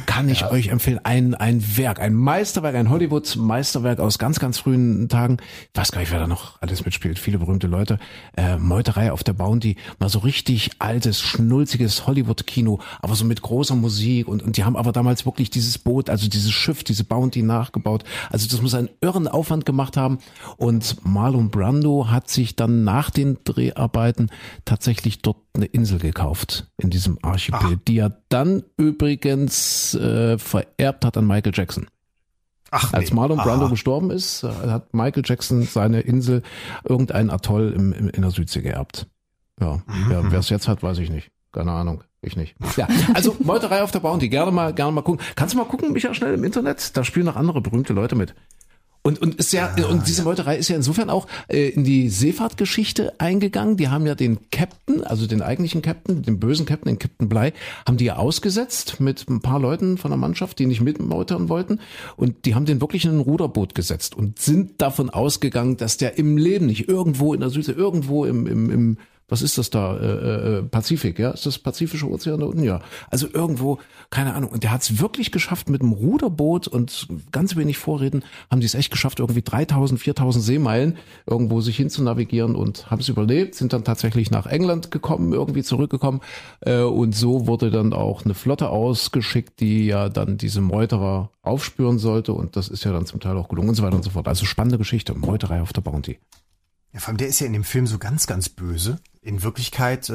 [0.05, 0.99] Kann ich euch empfehlen.
[1.03, 5.37] Ein, ein Werk, ein Meisterwerk, ein Hollywood-Meisterwerk aus ganz, ganz frühen Tagen.
[5.73, 7.19] Ich weiß gar nicht, wer da noch alles mitspielt.
[7.19, 7.99] Viele berühmte Leute.
[8.37, 9.75] Äh, Meuterei auf der Bounty.
[9.99, 14.29] Mal so richtig altes, schnulziges Hollywood-Kino, aber so mit großer Musik.
[14.29, 18.05] Und, und die haben aber damals wirklich dieses Boot, also dieses Schiff, diese Bounty nachgebaut.
[18.29, 20.19] Also das muss einen irren Aufwand gemacht haben.
[20.55, 24.29] Und Marlon Brando hat sich dann nach den Dreharbeiten
[24.63, 31.17] tatsächlich dort eine Insel gekauft in diesem Archipel, die er dann übrigens äh, vererbt hat
[31.17, 31.87] an Michael Jackson.
[32.71, 33.15] Ach, Als nee.
[33.15, 33.71] Marlon Brando Aha.
[33.71, 36.43] gestorben ist, äh, hat Michael Jackson seine Insel,
[36.83, 39.07] irgendein Atoll im, im, in der Südsee geerbt.
[39.59, 41.31] Ja, wer es jetzt hat, weiß ich nicht.
[41.51, 42.03] Keine Ahnung.
[42.21, 42.55] Ich nicht.
[42.75, 45.23] Ja, also Meuterei auf der Bounty, gerne mal, gerne mal gucken.
[45.35, 46.95] Kannst du mal gucken, Micha, schnell im Internet?
[46.97, 48.35] Da spielen noch andere berühmte Leute mit.
[49.07, 53.13] Und, und ist ja, und diese Meuterei ist ja insofern auch äh, in die Seefahrtgeschichte
[53.21, 53.77] eingegangen.
[53.77, 57.53] Die haben ja den Captain, also den eigentlichen Captain, den bösen Captain, den Captain Bly,
[57.87, 61.79] haben die ja ausgesetzt mit ein paar Leuten von der Mannschaft, die nicht mitmeutern wollten.
[62.17, 66.17] Und die haben den wirklich in ein Ruderboot gesetzt und sind davon ausgegangen, dass der
[66.17, 68.97] im Leben nicht irgendwo in der Südsee, irgendwo im, im, im
[69.29, 69.97] was ist das da?
[69.97, 71.31] Äh, äh, Pazifik, ja?
[71.31, 72.63] Ist das Pazifische Ozean da unten?
[72.63, 72.79] Ja.
[73.09, 74.51] Also irgendwo, keine Ahnung.
[74.51, 78.65] Und der hat es wirklich geschafft mit einem Ruderboot und ganz wenig Vorräten, haben die
[78.65, 83.09] es echt geschafft, irgendwie 3000, 4000 Seemeilen irgendwo sich hin zu navigieren und haben es
[83.09, 86.21] überlebt, sind dann tatsächlich nach England gekommen, irgendwie zurückgekommen.
[86.61, 91.99] Äh, und so wurde dann auch eine Flotte ausgeschickt, die ja dann diese Meuterer aufspüren
[91.99, 92.31] sollte.
[92.31, 94.27] Und das ist ja dann zum Teil auch gelungen und so weiter und so fort.
[94.29, 95.15] Also spannende Geschichte.
[95.15, 96.17] Meuterei auf der Bounty.
[96.93, 98.99] Ja, vor allem der ist ja in dem Film so ganz, ganz böse.
[99.27, 100.13] In Wirklichkeit äh,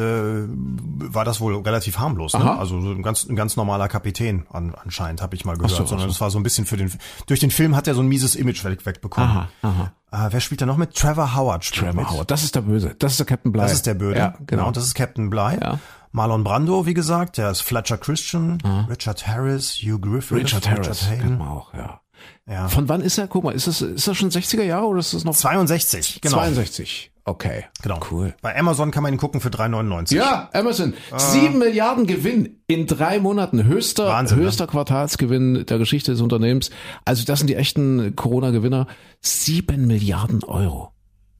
[0.49, 2.33] war das wohl relativ harmlos.
[2.33, 2.41] Ne?
[2.41, 2.59] Aha.
[2.59, 5.71] Also so ein ganz, ein ganz normaler Kapitän an, anscheinend, habe ich mal gehört.
[5.71, 6.13] so, Sondern so.
[6.15, 6.91] das war so ein bisschen für den.
[7.27, 9.29] Durch den Film hat er so ein mieses Image weg, wegbekommen.
[9.29, 9.93] Aha, aha.
[10.27, 10.95] Äh, wer spielt da noch mit?
[10.95, 12.11] Trevor Howard spielt Trevor mit.
[12.11, 12.95] Howard, das ist der Böse.
[12.99, 13.63] Das ist der Captain Bly.
[13.63, 14.19] Das ist der Böde.
[14.19, 14.69] Ja, genau.
[14.69, 15.59] Und das ist Captain Bly.
[15.61, 15.79] Ja.
[16.11, 18.59] Marlon Brando, wie gesagt, der ist Fletcher Christian,
[18.89, 21.39] Richard Harris, Hugh Griffith, Richard Harris, Haden.
[21.39, 22.01] man auch, ja.
[22.47, 22.69] Ja.
[22.69, 23.29] Von wann ist er?
[23.29, 26.39] Guck mal, ist das, ist das schon 60er Jahre oder ist das noch 62, genau.
[26.39, 27.12] 62?
[27.25, 27.65] Okay.
[27.83, 28.01] Genau.
[28.11, 28.35] Cool.
[28.43, 30.17] Bei Amazon kann man ihn gucken für 3,99.
[30.17, 30.95] Ja, Amazon.
[31.17, 33.65] Sieben Milliarden Gewinn in drei Monaten.
[33.65, 34.45] Höchster, Wahnsinn, ne?
[34.47, 36.71] höchster Quartalsgewinn der Geschichte des Unternehmens.
[37.05, 38.89] Also das sind die echten Corona-Gewinner.
[39.21, 40.93] Sieben Milliarden Euro.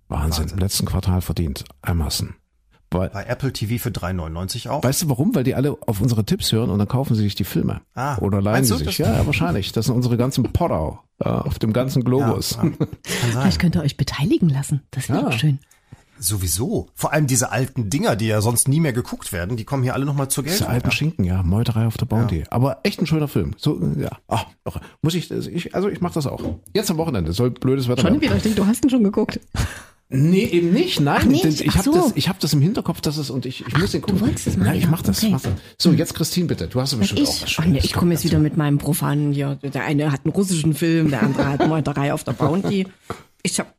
[0.09, 0.49] Wahnsinn.
[0.51, 2.35] Im letzten Quartal verdient Amazon.
[2.93, 4.83] Weil, Bei Apple TV für 3,99 auch.
[4.85, 5.35] weißt du warum?
[5.35, 7.81] Weil die alle auf unsere Tipps hören und dann kaufen sie sich die Filme.
[7.95, 8.99] Ah, Oder leihen sie sich.
[8.99, 9.73] Ja, ja, wahrscheinlich.
[9.73, 12.53] Das sind unsere ganzen Potter ja, auf dem ganzen Globus.
[12.57, 12.71] Ja, ja.
[12.71, 12.77] Sein.
[13.05, 14.83] Vielleicht könnt ihr euch beteiligen lassen.
[14.91, 15.27] Das wäre Ja.
[15.29, 15.59] auch schön.
[16.19, 16.89] Sowieso.
[16.95, 19.95] Vor allem diese alten Dinger, die ja sonst nie mehr geguckt werden, die kommen hier
[19.95, 20.73] alle nochmal zur Diese Geltung.
[20.75, 20.93] alten ja.
[20.93, 22.45] Schinken, ja, Meuterei auf der Bounty.
[22.51, 23.55] Aber echt ein schöner Film.
[23.57, 24.11] So, ja.
[24.29, 24.45] Ach,
[25.01, 26.41] muss ich, ich, also ich mach das auch.
[26.75, 28.23] Jetzt am Wochenende soll blödes Wetter Schon werden.
[28.23, 29.41] wieder, ich denke, du hast ihn schon geguckt.
[30.15, 31.01] Nee, eben nicht.
[31.01, 31.45] Nein, nicht?
[31.63, 31.93] ich Ach habe so.
[31.95, 34.19] das, ich habe das im Hinterkopf, dass es und ich, ich muss den gucken.
[34.19, 35.19] du wolltest es mal, Nein, ich mach das.
[35.19, 35.27] okay.
[35.29, 35.53] Ich mach das.
[35.79, 36.69] So, jetzt Christine bitte.
[36.69, 37.73] Du hast aber bestimmt auch was Ich, oh, Schönes.
[37.73, 39.57] nee, ich komme jetzt wieder mit meinem profanen hier.
[39.63, 42.87] Der eine hat einen russischen Film, der andere hat Meuterei auf der Bounty.
[43.45, 43.75] Ich hab,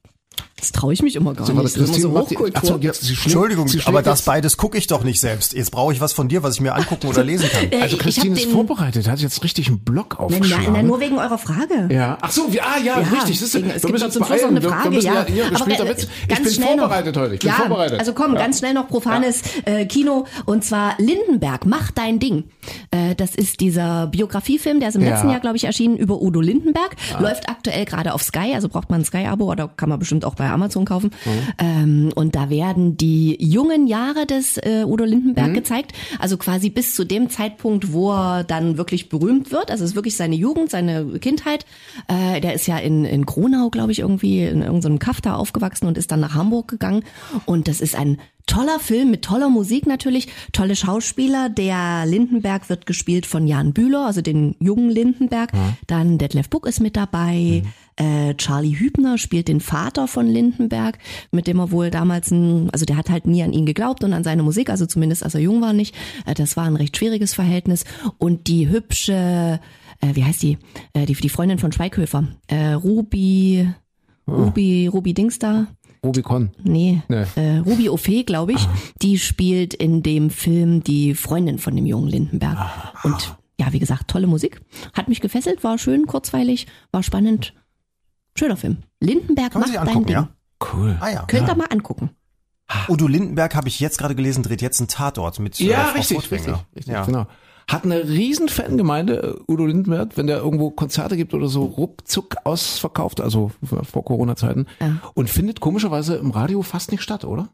[0.64, 1.62] das traue ich mich immer gar So, nicht.
[1.64, 2.52] warte, Das ist immer so Hochkultur.
[2.56, 5.54] Ach so, jetzt, Entschuldigung, aber das beides gucke ich doch nicht selbst.
[5.54, 7.72] Jetzt brauche ich was von dir, was ich mir angucken oder lesen kann.
[7.72, 10.64] Äh, Also Christine ist vorbereitet, hat jetzt richtig einen Block Nein, aufgeschlagen.
[10.66, 11.90] nein, nein, nur wegen eurer Frage.
[11.92, 12.18] ja.
[12.22, 13.40] Ach so, ja, ja, Ja, richtig.
[13.40, 14.56] Das ist, deswegen, wir es müssen uns zum Schluss noch beeilen.
[14.58, 15.26] eine Wir- Frage, wir müssen ja.
[15.26, 15.96] hier Aber, äh.
[16.30, 17.34] Ich bin schnell noch- vorbereitet heute.
[17.36, 18.00] Ich bin ja, vorbereitet.
[18.00, 18.40] Also komm, Ja.
[18.40, 22.46] ganz schnell noch profanes äh, Kino und zwar Lindenberg, mach dein Ding.
[22.92, 25.10] Äh, das ist dieser Biografiefilm, der ist im Ja.
[25.12, 26.96] letzten Jahr, glaube ich, erschienen über Udo Lindenberg.
[27.20, 30.36] Läuft aktuell gerade auf Sky, also braucht man ein Sky-Abo oder kann man bestimmt auch
[30.36, 31.12] bei Amazon kaufen.
[31.26, 31.32] Mhm.
[31.58, 35.54] Ähm, und da werden die jungen Jahre des äh, Udo Lindenberg Mhm.
[35.56, 35.92] gezeigt.
[36.20, 39.72] Also quasi bis zu dem Zeitpunkt, wo er dann wirklich berühmt wird.
[39.72, 41.66] Also es ist wirklich seine Jugend, seine Kindheit.
[42.08, 45.88] Äh, der ist ja in, in Gronau, glaube ich, irgendwie in irgendeinem Kaff da aufgewachsen
[45.88, 47.04] und ist dann nach Hamburg gegangen.
[47.46, 51.50] Und das ist ein toller Film mit toller Musik natürlich, tolle Schauspieler.
[51.50, 55.52] Der Lindenberg wird gespielt von Jan Bühler, also den jungen Lindenberg.
[55.88, 57.64] Dann Detlef Buck ist mit dabei.
[57.96, 60.98] Äh, Charlie Hübner spielt den Vater von Lindenberg,
[61.32, 64.14] mit dem er wohl damals ein, also der hat halt nie an ihn geglaubt und
[64.14, 65.96] an seine Musik, also zumindest als er jung war nicht.
[66.26, 67.86] Äh, das war ein recht schwieriges Verhältnis.
[68.18, 69.60] Und die hübsche,
[70.02, 70.58] äh, wie heißt die?
[70.94, 73.68] Äh, die, die Freundin von Schweighöfer, äh, Ruby,
[74.28, 75.68] Ruby, Ruby Dings da.
[76.04, 76.52] Rubicon.
[76.64, 77.24] Nee, Nee.
[77.36, 78.68] Äh, Ruby Ophé, glaube ich,
[79.02, 82.58] die spielt in dem Film die Freundin von dem jungen Lindenberg.
[83.04, 84.60] Und ja, wie gesagt, tolle Musik.
[84.94, 87.54] Hat mich gefesselt, war schön, kurzweilig, war spannend.
[88.38, 88.78] Schöner Film.
[89.00, 90.16] Lindenberg macht dein angucken, Ding.
[90.16, 90.30] ja?
[90.74, 90.98] Cool.
[91.00, 91.26] Ah ja.
[91.28, 92.10] Könnt ihr mal angucken.
[92.90, 95.98] Udo Lindenberg habe ich jetzt gerade gelesen, dreht jetzt einen Tatort mit äh, Ja, Frau
[96.00, 97.06] richtig, richtig, richtig, Ja.
[97.06, 97.28] genau.
[97.68, 102.38] Hat eine riesen Fangemeinde, äh, Udo Lindenberg, wenn der irgendwo Konzerte gibt oder so, ruckzuck
[102.46, 103.52] ausverkauft, also
[103.84, 104.66] vor Corona-Zeiten.
[104.82, 104.98] Ja.
[105.14, 107.50] Und findet komischerweise im Radio fast nicht statt, oder?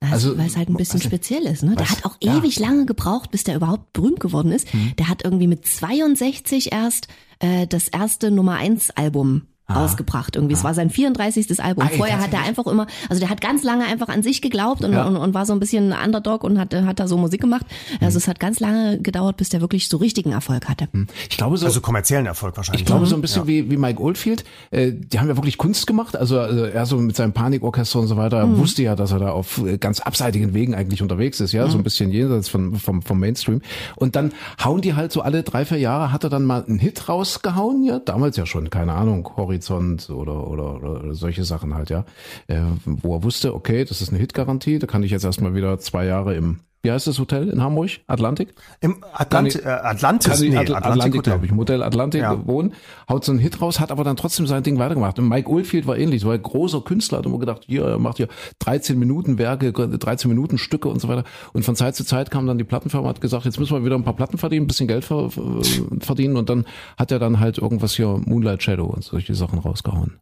[0.00, 1.06] Also, Also, weil es halt ein bisschen nicht.
[1.06, 1.62] speziell ist.
[1.62, 1.74] Ne?
[1.76, 1.96] Der Was?
[1.98, 2.38] hat auch Ja.
[2.38, 4.66] ewig lange gebraucht, bis der überhaupt berühmt geworden ist.
[4.98, 7.08] Der hat irgendwie mit 62 erst
[7.40, 9.42] äh, das erste Nummer 1 Album
[9.74, 10.36] rausgebracht.
[10.36, 10.54] Irgendwie.
[10.54, 11.62] Es war sein 34.
[11.62, 11.84] Album.
[11.84, 14.42] Ah, ey, Vorher hat er einfach immer, also der hat ganz lange einfach an sich
[14.42, 15.04] geglaubt und, Ja.
[15.04, 17.66] und, und war so ein bisschen Underdog und hat, hat da so Musik gemacht.
[18.00, 20.88] Also es hat ganz lange gedauert, bis der wirklich so richtigen Erfolg hatte.
[21.28, 21.66] Ich glaube so.
[21.66, 22.82] Also kommerziellen Erfolg wahrscheinlich.
[22.82, 23.18] Ich glaube so ne?
[23.18, 24.44] ein bisschen wie, wie Mike Oldfield.
[24.70, 26.16] Äh, die haben ja wirklich Kunst gemacht.
[26.16, 28.58] Also, also er so mit seinem Panikorchester und so weiter Mhm.
[28.58, 31.74] wusste ja, dass er da auf äh, ganz abseitigen Wegen eigentlich unterwegs ist, ja, so
[31.74, 31.80] Mhm.
[31.80, 33.60] ein bisschen jenseits von, vom, vom Mainstream.
[33.96, 34.32] Und dann
[34.64, 37.84] hauen die halt so alle drei, vier Jahre, hat er dann mal einen Hit rausgehauen,
[37.84, 42.04] ja, damals ja schon, keine Ahnung, Horizont oder, oder, oder solche Sachen halt, ja,
[42.46, 45.78] äh, wo er wusste, okay, das ist eine Hitgarantie, da kann ich jetzt erstmal wieder
[45.78, 47.90] zwei Jahre im wie heißt das Hotel in Hamburg?
[48.06, 48.54] Atlantik?
[48.80, 51.32] Im Atlant äh, Atlantis, nee, Atl- Atlantik, Hotel.
[51.34, 51.52] glaube ich.
[51.52, 52.46] Modell Atlantik Ja.
[52.46, 52.72] wohnen,
[53.08, 55.18] haut so einen Hit raus, hat aber dann trotzdem sein Ding weitergemacht.
[55.18, 58.16] Und Mike Oldfield war ähnlich, so ein großer Künstler, hat immer gedacht, hier, er macht
[58.16, 58.28] hier
[58.60, 61.24] 13 Minuten Werke, 13 Minuten Stücke und so weiter.
[61.52, 63.96] Und von Zeit zu Zeit kam dann die Plattenfirma, hat gesagt, jetzt müssen wir wieder
[63.96, 65.60] ein paar Platten verdienen, ein bisschen Geld ver ver-
[66.00, 66.36] verdienen.
[66.36, 66.64] Und dann
[66.96, 70.18] hat er dann halt irgendwas hier, Moonlight Shadow und solche Sachen rausgehauen.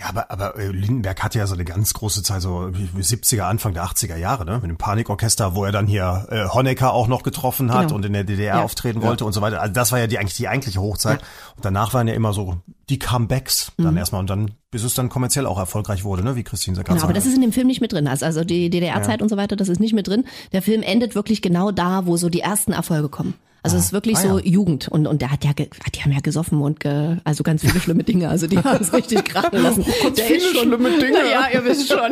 [0.00, 3.42] Ja, aber, aber äh, Lindenberg hatte ja so eine ganz große Zeit, so wie 70er,
[3.42, 4.54] Anfang der 80er Jahre, ne?
[4.62, 7.96] Mit dem Panikorchester, wo er dann hier äh, Honecker auch noch getroffen hat Genau.
[7.96, 8.62] und in der DDR Ja.
[8.62, 9.60] auftreten wollte und so weiter.
[9.60, 11.20] Also das war ja die eigentlich die eigentliche Hochzeit.
[11.56, 12.56] Und danach waren ja immer so
[12.88, 16.34] die Comebacks dann erstmal und dann, bis es dann kommerziell auch erfolgreich wurde, ne?
[16.34, 16.88] Wie Christine sagt.
[16.88, 18.08] Genau, aber das ist in dem Film nicht mit drin.
[18.08, 20.24] Also, also die DDR-Zeit und so weiter, das ist nicht mit drin.
[20.52, 23.34] Der Film endet wirklich genau da, wo so die ersten Erfolge kommen.
[23.62, 24.44] Also es ist wirklich Ah, so ja.
[24.44, 27.78] Jugend und und der hat ja die haben ja gesoffen und ge, also ganz viele
[27.80, 29.84] schlimme Dinge, also die haben es richtig krachen lassen.
[30.16, 31.18] der viele schlimme Dinge.
[31.30, 32.10] Ja, ihr wisst schon.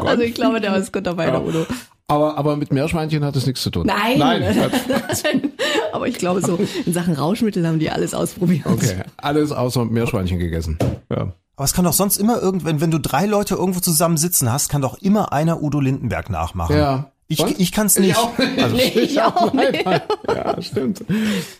[0.06, 1.66] also ich glaube, der ist gut dabei, der Udo.
[2.10, 3.86] Aber, aber mit Meerschweinchen hat es nichts zu tun.
[3.86, 4.18] Nein.
[4.18, 5.52] Nein.
[5.92, 8.64] Aber ich glaube so in Sachen Rauschmittel haben die alles ausprobiert.
[8.66, 10.78] Okay, alles außer Meerschweinchen gegessen.
[11.10, 11.32] Ja.
[11.56, 14.68] Aber es kann doch sonst immer irgendwann, wenn du drei Leute irgendwo zusammen sitzen hast,
[14.68, 16.76] kann doch immer einer Udo Lindenberg nachmachen.
[16.76, 17.10] Ja.
[17.30, 18.16] Ich, ich kann's nicht.
[18.16, 19.84] Also, Nee, ich auch nicht.
[19.84, 21.04] ja, stimmt.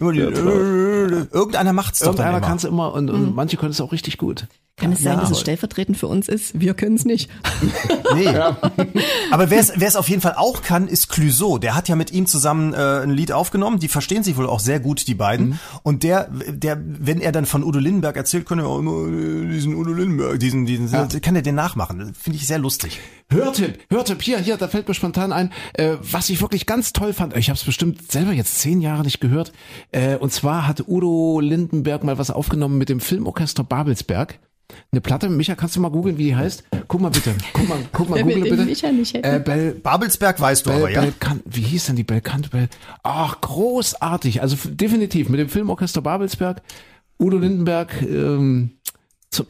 [0.01, 3.93] Nur die, irgendeiner macht's doch Irgendeiner kann es immer und, und manche können es auch
[3.93, 4.47] richtig gut.
[4.79, 6.59] Kann es sein, dass es stellvertretend für uns ist?
[6.59, 7.31] Wir können es nicht.
[8.15, 8.29] Nee.
[9.31, 11.59] Aber wer es wer es auf jeden Fall auch kann, ist Clouseau.
[11.59, 13.79] Der hat ja mit ihm zusammen äh, ein Lied aufgenommen.
[13.79, 15.49] Die verstehen sich wohl auch sehr gut, die beiden.
[15.49, 15.59] Mhm.
[15.83, 19.49] Und der, der, wenn er dann von Udo Lindenberg erzählt, kann er auch immer äh,
[19.49, 22.15] diesen Udo Lindenberg, diesen, diesen, kann er den nachmachen.
[22.15, 22.99] Finde ich sehr lustig.
[23.31, 27.13] Hörtipp, Hörtipp, hier, hier, da fällt mir spontan ein, äh, was ich wirklich ganz toll
[27.13, 27.37] fand.
[27.37, 29.53] Ich habe es bestimmt selber jetzt zehn Jahre nicht gehört.
[29.93, 34.39] Äh, und zwar hatte Udo Lindenberg mal was aufgenommen mit dem Filmorchester Babelsberg.
[34.93, 36.65] Eine Platte, Micha, kannst du mal googeln, wie die heißt?
[36.89, 38.65] Guck mal bitte, guck mal, guck mal, google bitte.
[38.65, 39.15] Micha nicht.
[39.15, 41.03] Äh, Bell, Babelsberg weißt du Bell, aber, ja?
[41.03, 42.69] Belcan- wie hieß denn die Belcanto Bell?
[43.03, 44.43] Ach, großartig.
[44.43, 46.63] Also definitiv mit dem Filmorchester Babelsberg,
[47.19, 48.73] Udo Lindenberg, ähm,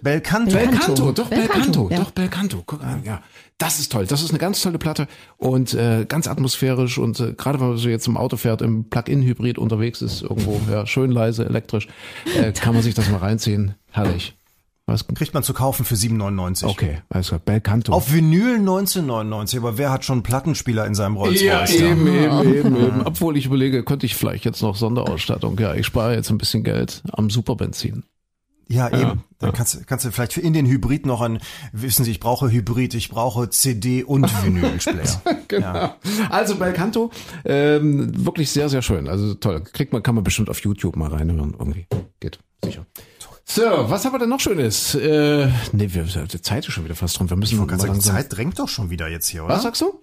[0.03, 0.53] Belcanto.
[0.57, 1.97] Belcanto, doch Belcanto, Belcanto, ja.
[1.99, 2.63] doch Belcanto.
[2.67, 3.23] Guck an, ja.
[3.59, 4.07] Das ist toll.
[4.07, 7.77] Das ist eine ganz tolle Platte und äh, ganz atmosphärisch und äh, gerade wenn man
[7.77, 11.89] so jetzt im Auto fährt, im Plug-in-Hybrid unterwegs ist, irgendwo, ja, schön leise, elektrisch,
[12.41, 13.75] äh, kann man sich das mal reinziehen.
[13.91, 14.38] Herrlich.
[14.89, 15.07] Was?
[15.07, 16.65] Kriegt man zu kaufen für 7,99.
[16.65, 17.41] Okay, klar.
[17.45, 17.93] Belcanto.
[17.93, 21.75] Auf Vinyl 1999, aber wer hat schon einen Plattenspieler in seinem Rolls ja, Royce?
[21.75, 23.03] eben, eben, eben, eben.
[23.05, 25.59] Obwohl ich überlege, könnte ich vielleicht jetzt noch Sonderausstattung.
[25.59, 28.05] Ja, ich spare jetzt ein bisschen Geld am Superbenzin.
[28.71, 29.25] Ja, eben.
[29.39, 31.39] Dann kannst, du- kannst du vielleicht für in den Hybrid noch ein,
[31.73, 35.23] wissen Sie, ich brauche Hybrid, ich brauche CD und Vinylspieler.
[35.49, 35.95] Genau.
[36.31, 37.11] Also Belcanto,
[37.45, 39.07] ähm, wirklich sehr, sehr schön.
[39.07, 39.63] Also toll.
[39.71, 41.55] Kriegt man, kann man bestimmt auf YouTube mal reinhören.
[41.59, 41.87] Irgendwie.
[42.21, 42.87] Geht, sicher.
[43.51, 44.95] So, was haben wir denn noch Schönes?
[44.95, 47.31] Äh, nee, wir, die Zeit ist schon wieder fast rum.
[47.31, 48.01] Wir müssen Ich sagen, die.
[48.01, 49.55] Zeit drängt doch schon wieder jetzt hier, oder?
[49.55, 50.03] Was sagst du?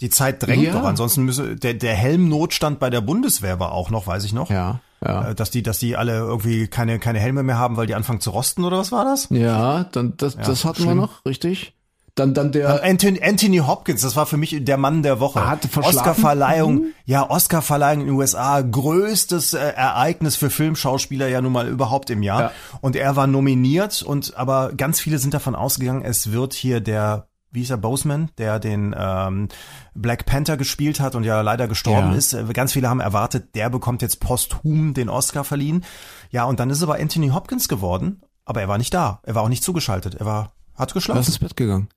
[0.00, 0.72] Die Zeit drängt Ja.
[0.72, 0.84] doch.
[0.84, 4.50] Ansonsten müsse der, der Helmnotstand bei der Bundeswehr war auch noch, weiß ich noch.
[4.50, 5.30] Ja, ja.
[5.30, 8.20] Äh, Dass die, dass die alle irgendwie keine, keine Helme mehr haben, weil die anfangen
[8.20, 9.28] zu rosten oder was war das?
[9.30, 10.98] Ja, dann das, das hatten wir schlimm.
[10.98, 11.74] noch, richtig.
[12.16, 12.82] Dann, dann der.
[12.82, 15.46] Anthony, Anthony Hopkins, das war für mich der Mann der Woche.
[15.46, 15.98] Hat verschlafen?
[15.98, 22.10] Oscarverleihung, ja, Oscarverleihung in den USA, größtes äh, Ereignis für Filmschauspieler ja nun mal überhaupt
[22.10, 22.40] im Jahr.
[22.40, 22.52] Ja.
[22.80, 27.28] Und er war nominiert und aber ganz viele sind davon ausgegangen, es wird hier der
[27.52, 29.48] wie ist er, Boseman, der den ähm,
[29.94, 32.16] Black Panther gespielt hat und ja leider gestorben Ja.
[32.16, 32.34] ist.
[32.34, 35.82] Äh, Ganz viele haben erwartet, der bekommt jetzt posthum den Oscar verliehen.
[36.30, 39.20] Ja, und dann ist aber Anthony Hopkins geworden, aber er war nicht da.
[39.22, 40.16] Er war auch nicht zugeschaltet.
[40.16, 41.18] Er war, hat geschlafen.
[41.18, 41.88] Was ins Bett gegangen.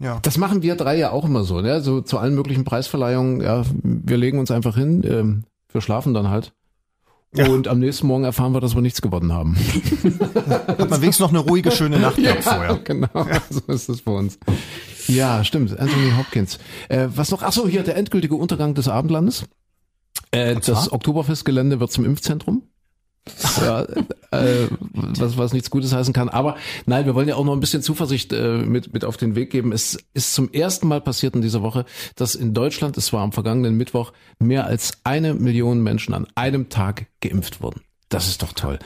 [0.00, 0.20] Ja.
[0.22, 1.80] Das machen wir drei ja auch immer so, ne?
[1.80, 6.28] So zu allen möglichen Preisverleihungen, ja, wir legen uns einfach hin, ähm, wir schlafen dann
[6.28, 6.52] halt.
[7.34, 7.46] Ja.
[7.48, 9.54] Und am nächsten Morgen erfahren wir, dass wir nichts gewonnen haben.
[10.66, 12.78] Hat man wenigstens noch eine ruhige, schöne Nacht gehabt vorher.
[12.84, 13.08] genau,
[13.50, 14.38] so ist es bei uns.
[15.08, 16.58] Ja, stimmt, Anthony Hopkins.
[16.88, 17.42] Äh, was noch?
[17.42, 19.44] Ach so, hier der endgültige Untergang des Abendlandes.
[20.30, 20.90] Äh, das?
[20.90, 22.62] Oktoberfestgelände wird zum Impfzentrum.
[23.60, 23.82] Ja,
[24.30, 26.28] äh, was, was nichts Gutes heißen kann.
[26.28, 26.56] Aber
[26.86, 29.50] nein, wir wollen ja auch noch ein bisschen Zuversicht äh, mit, mit auf den Weg
[29.50, 29.72] geben.
[29.72, 31.84] Es ist zum ersten Mal passiert in dieser Woche,
[32.16, 36.68] dass in Deutschland, es war am vergangenen Mittwoch, mehr als eine Million Menschen an einem
[36.68, 37.82] Tag geimpft wurden.
[38.08, 38.78] Das ist doch toll.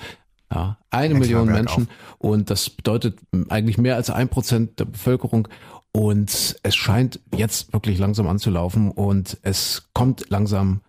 [0.53, 1.89] Ja, eine Million Berg Menschen.
[2.19, 5.49] Und das bedeutet m, eigentlich mehr als ein Prozent der Bevölkerung.
[5.93, 10.81] Und es scheint jetzt wirklich langsam anzulaufen und es kommt langsam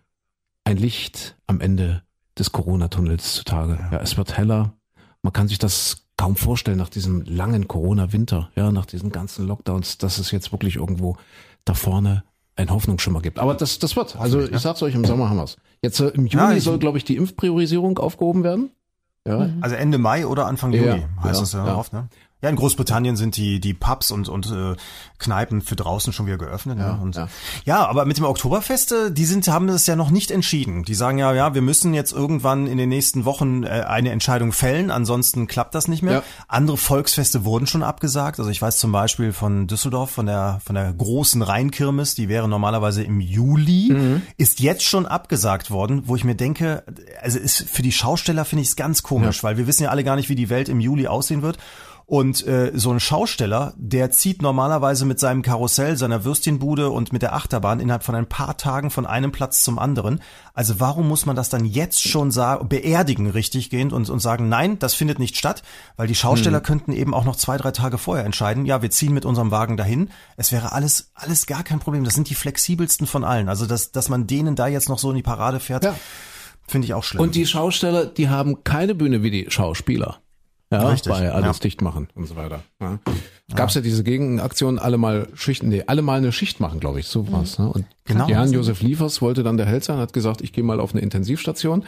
[0.64, 2.04] ein Licht am Ende
[2.38, 3.78] des Corona-Tunnels zutage.
[3.92, 4.00] Ja.
[4.00, 4.74] es wird heller.
[5.22, 9.98] Man kann sich das kaum vorstellen nach diesem langen Corona-Winter, ja, nach diesen ganzen Lockdowns,
[9.98, 11.18] dass es jetzt wirklich irgendwo
[11.66, 12.24] da vorne
[12.56, 13.40] ein Hoffnungsschimmer gibt.
[13.40, 14.16] Aber das, das wird.
[14.18, 15.58] Also ich sag's euch, im Sommer haben wir's.
[15.82, 18.70] Jetzt äh, im Juni Ja, soll, glaube ich, die Impfpriorisierung aufgehoben werden.
[19.26, 21.76] Ja, Also Ende Mai oder Anfang Ja, Juni heißt ja, das ja, ja.
[21.76, 22.10] oft, ne?
[22.44, 24.76] Ja, in Großbritannien sind die die Pubs und und äh,
[25.18, 26.78] Kneipen für draußen schon wieder geöffnet.
[26.78, 27.30] Ja, und, ja.
[27.64, 27.88] ja.
[27.88, 30.84] aber mit dem Oktoberfest, äh, die sind haben das ja noch nicht entschieden.
[30.84, 34.52] Die sagen ja, ja, wir müssen jetzt irgendwann in den nächsten Wochen äh, eine Entscheidung
[34.52, 36.14] fällen, ansonsten klappt das nicht mehr.
[36.14, 36.24] Ja.
[36.50, 38.40] Andere Volksfeste wurden schon abgesagt.
[38.40, 42.50] Also ich weiß zum Beispiel von Düsseldorf, von der von der großen Rheinkirmes, die wäre
[42.50, 44.22] normalerweise im Juli, Mhm.
[44.38, 46.84] ist jetzt schon abgesagt worden, wo ich mir denke,
[47.22, 50.04] also ist für die Schausteller finde ich es ganz komisch, weil wir wissen ja alle
[50.04, 51.58] gar nicht, wie die Welt im Juli aussehen wird.
[52.14, 57.24] Und äh, so ein Schausteller, der zieht normalerweise mit seinem Karussell, seiner Würstchenbude und mit
[57.24, 60.22] der Achterbahn innerhalb von ein paar Tagen von einem Platz zum anderen.
[60.54, 64.48] Also warum muss man das dann jetzt schon sagen, beerdigen richtig gehend und, und sagen,
[64.48, 65.64] nein, das findet nicht statt,
[65.98, 69.16] weil die Schausteller könnten eben auch noch zwei, drei Tage vorher entscheiden, ja, wir ziehen
[69.16, 70.12] mit unserem Wagen dahin.
[70.38, 72.04] Es wäre alles, alles gar kein Problem.
[72.04, 73.50] Das sind die flexibelsten von allen.
[73.50, 75.96] Also dass, dass man denen da jetzt noch so in die Parade fährt, Ja.
[76.68, 77.24] finde ich auch schlimm.
[77.24, 80.20] Und die Schausteller, die haben keine Bühne wie die Schauspieler.
[80.74, 81.62] Ja, Richtig, bei alles ja.
[81.62, 82.62] dicht machen und so weiter.
[82.84, 83.00] Ja.
[83.56, 87.08] Gab's ja diese Gegenaktion, alle mal Schichten, nee, alle mal eine Schicht machen, glaube ich,
[87.08, 87.60] so war's.
[87.60, 87.68] Ne?
[87.72, 88.28] Und Genau.
[88.28, 91.86] Jan-Josef Liefers wollte dann der Held sein, hat gesagt, ich gehe mal auf eine Intensivstation,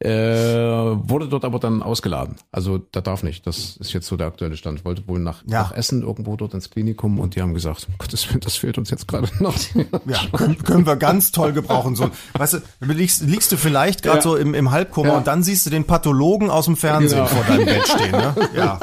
[0.00, 2.36] äh, wurde dort aber dann ausgeladen.
[2.52, 4.84] Also da darf nicht, das ist jetzt so der aktuelle Stand.
[4.86, 5.62] Wollte wohl nach, Ja.
[5.62, 8.78] nach Essen irgendwo dort ins Klinikum und die haben gesagt, um Gottes Willen, das fehlt
[8.78, 9.54] uns jetzt gerade noch.
[10.06, 11.96] Ja, können, können wir ganz toll gebrauchen.
[11.96, 14.22] So, weißt du, liegst, liegst du vielleicht gerade Ja.
[14.22, 15.16] so im, im Halbkoma Ja.
[15.18, 17.26] und dann siehst du den Pathologen aus dem Fernsehen Genau.
[17.26, 18.12] vor deinem Bett stehen.
[18.12, 18.34] Ne?
[18.56, 18.80] Ja.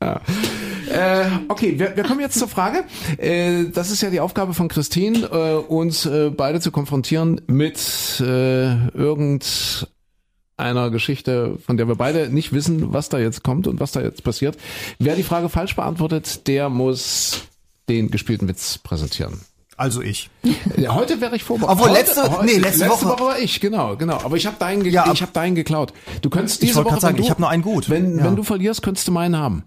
[0.00, 2.84] Äh, okay, wir, wir kommen jetzt zur Frage.
[3.18, 7.78] Äh, das ist ja die Aufgabe von Christine, äh, uns äh, beide zu konfrontieren mit
[8.20, 13.92] äh, irgendeiner Geschichte, von der wir beide nicht wissen, was da jetzt kommt und was
[13.92, 14.56] da jetzt passiert.
[14.98, 17.40] Wer die Frage falsch beantwortet, der muss
[17.88, 19.40] den gespielten Witz präsentieren.
[19.78, 20.30] Also ich.
[20.78, 21.78] Ja, Heute wäre ich vorbereitet.
[21.82, 24.18] Obwohl, letzte- heute, nee, letzte Woche- war ich, genau, genau.
[24.24, 25.92] Aber ich habe deinen, ge Ja, ich habe deinen geklaut.
[26.22, 27.90] Du könntest Ich diese wollte Woche, gerade sagen, du, ich habe nur einen gut.
[27.90, 28.24] Wenn, Ja.
[28.24, 29.64] wenn du verlierst, könntest du meinen haben.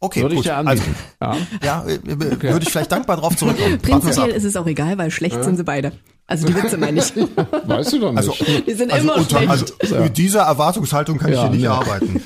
[0.00, 0.46] Okay, Würde ich gut.
[0.46, 0.94] dir anbieten.
[1.18, 1.84] Also, ja.
[1.84, 3.78] ja, äh, äh, würde ich vielleicht dankbar drauf zurückkommen.
[3.82, 5.92] Prinzipiell ist es auch egal, weil schlecht sind sie beide.
[6.28, 7.16] Also die Witze meine ich.
[7.66, 8.18] Weißt du doch nicht.
[8.18, 8.34] Also,
[8.66, 9.74] Die sind also, immer unter, schlecht.
[9.80, 11.66] also mit dieser Erwartungshaltung kann ich Ja, hier nicht nee.
[11.68, 12.22] arbeiten.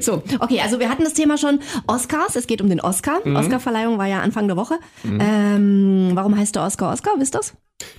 [0.00, 2.34] So, okay, also wir hatten das Thema schon Oscars.
[2.34, 3.20] Es geht um den Oscar.
[3.24, 3.36] Mhm.
[3.36, 4.74] Oscarverleihung war ja Anfang der Woche.
[5.04, 7.12] Ähm, warum heißt der Oscar Oscar?
[7.18, 7.54] Wisst ihr's?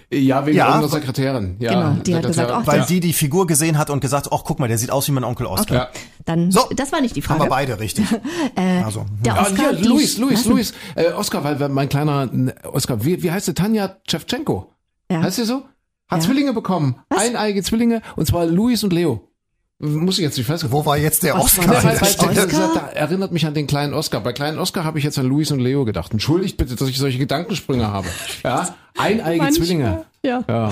[0.09, 0.75] Ja, wegen Ja.
[0.79, 1.57] unserer Sekretärin.
[1.59, 2.27] Ja, Genau, die hat Sekretärin.
[2.31, 2.85] gesagt, ach, Weil Ja.
[2.85, 5.23] die die Figur gesehen hat und gesagt, ach guck mal, der sieht aus wie mein
[5.25, 5.75] Onkel Oscar.
[5.75, 5.89] Ja.
[6.25, 6.61] Dann, So.
[6.75, 7.49] das war nicht die Haben wir Frage.
[7.49, 8.05] beide richtig.
[8.85, 10.45] also, Der Ah, Oscar, hier, die- Luis, Luis?
[10.45, 10.73] Luis.
[10.95, 13.53] Äh, Oscar, weil mein kleiner äh, Oscar, wie, wie heißt sie?
[13.53, 14.71] Tanja Tschewtschenko.
[15.11, 15.21] Ja.
[15.21, 15.63] Heißt sie so?
[16.07, 16.25] Hat Ja.
[16.25, 16.95] Zwillinge bekommen.
[17.09, 17.19] Was?
[17.21, 18.01] Eineige Zwillinge.
[18.15, 19.27] Und zwar Luis und Leo.
[19.79, 20.73] Muss ich jetzt nicht festgehalten.
[20.75, 21.71] wo war jetzt der Was Oscar?
[21.73, 22.33] Ja, der Oscar?
[22.33, 24.21] das, das erinnert mich an den kleinen Oscar.
[24.21, 26.11] Bei kleinen Oscar habe ich jetzt an Luis und Leo gedacht.
[26.13, 28.07] Entschuldigt bitte, dass ich solche Gedankensprünge habe.
[28.43, 30.05] Ja, eineige Manchmal, Zwillinge.
[30.23, 30.71] Ja, Ja,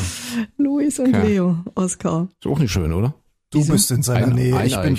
[0.58, 1.28] Luis und Okay.
[1.28, 2.30] Leo, Oscar.
[2.44, 3.14] ist auch nicht schön, oder?
[3.52, 4.66] Du bist in seiner Ein- Nähe.
[4.66, 4.96] Ich bin.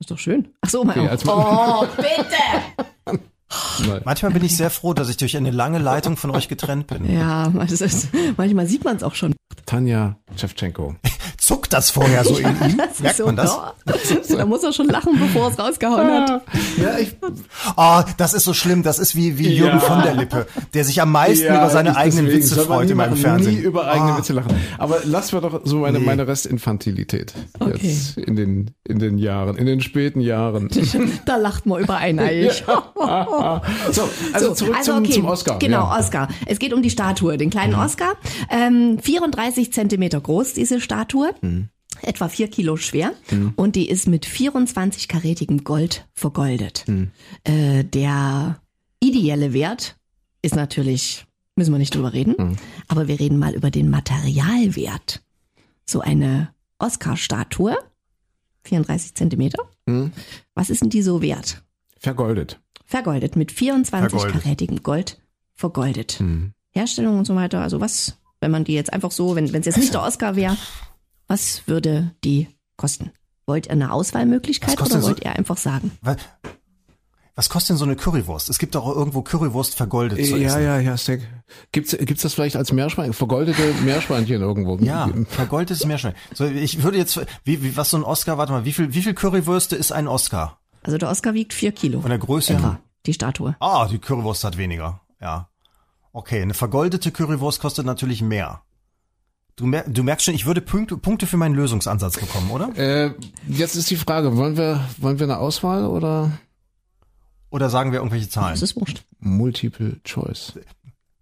[0.00, 0.48] Ist doch schön.
[0.60, 3.20] Ach so, mein Okay, Oh, bitte.
[3.88, 4.02] Nein.
[4.04, 7.10] manchmal bin ich sehr froh, dass ich durch eine lange Leitung von euch getrennt bin.
[7.10, 9.34] Ja, ist, manchmal sieht man es auch schon.
[9.64, 10.96] Tanja Tschewtschenko.
[11.48, 12.76] Zuckt das vorher so in ihm?
[13.00, 13.56] Merkt so, man das?
[13.56, 16.42] oh, da muss er schon lachen, bevor er es rausgehauen hat.
[16.76, 17.16] Ja, ich,
[17.76, 18.82] Ah, das ist so schlimm.
[18.82, 19.80] Das ist wie, wie Jürgen Ja.
[19.80, 22.90] von der Lippe, der sich am meisten Ja, über seine eigenen deswegen Witze freut nie
[22.92, 23.54] in meinem Fernsehen.
[23.56, 24.18] Nie über eigene Ah.
[24.18, 24.54] Witze lachen.
[24.76, 26.04] Aber lassen wir doch so meine, Nee.
[26.04, 27.78] meine Restinfantilität Okay.
[27.82, 30.68] jetzt in den, in den Jahren, in den späten Jahren.
[31.24, 32.52] Da lacht man über eineig.
[33.92, 35.58] so, also zurück zum, zum Oscar.
[35.58, 35.98] Genau, ja.
[35.98, 36.28] Oscar.
[36.46, 38.14] Es geht um die Statue, den kleinen Oscar.
[38.50, 41.30] Ähm, 34 Zentimeter groß, diese Statue.
[42.02, 43.12] Etwa vier Kilo schwer
[43.56, 46.84] und die ist mit 24-karätigem Gold vergoldet.
[47.44, 48.60] Äh, der
[49.00, 49.96] ideelle Wert
[50.42, 51.26] ist natürlich,
[51.56, 55.22] müssen wir nicht drüber reden, aber wir reden mal über den Materialwert.
[55.86, 57.76] So eine Oscar-Statue,
[58.64, 59.62] 34 Zentimeter.
[59.88, 60.12] Hm.
[60.54, 61.62] Was ist denn die so wert?
[61.98, 62.60] Vergoldet.
[62.84, 64.42] Vergoldet, mit 24 Vergoldet.
[64.42, 65.20] karätigem Gold
[65.54, 66.12] vergoldet.
[66.12, 66.52] Hm.
[66.70, 69.78] Herstellung und so weiter, also was, wenn man die jetzt einfach so, wenn es jetzt
[69.78, 70.56] nicht der Oscar wäre,
[71.28, 73.12] was würde die kosten?
[73.46, 75.92] Wollt ihr eine Auswahlmöglichkeit Was oder so- wollt ihr einfach sagen?
[76.02, 76.16] Wa-
[77.34, 78.48] Was kostet denn so eine Currywurst?
[78.50, 80.62] Es gibt doch auch irgendwo Currywurst vergoldet zu Ja, essen.
[80.64, 81.20] ja, ja, Steak.
[81.70, 84.76] Gibt's, gibt's das vielleicht als Meerschwein, vergoldete Meerschweinchen irgendwo?
[84.78, 86.14] Ja, vergoldetes Meerschwein.
[86.34, 89.02] So, ich würde jetzt, wie, wie, was so ein Oscar, warte mal, wie viel, wie
[89.02, 90.58] viel Currywürste ist ein Oscar?
[90.82, 92.00] Also der Oscar wiegt vier Kilo.
[92.00, 92.80] Von der Größe etwa, her?
[93.06, 93.54] die Statue.
[93.60, 95.00] Ah, die Currywurst hat weniger.
[95.20, 95.48] Ja.
[96.12, 98.62] Okay, eine vergoldete Currywurst kostet natürlich mehr.
[99.58, 102.70] Du, mer du merkst schon, ich würde Punkte, Punkte für meinen Lösungsansatz bekommen, oder?
[102.76, 103.12] Äh,
[103.48, 106.30] jetzt ist die Frage, wollen wir, wollen wir eine Auswahl oder
[107.50, 108.54] Oder sagen wir irgendwelche Zahlen?
[108.54, 109.02] Das ist wurscht.
[109.18, 110.52] Multiple Choice?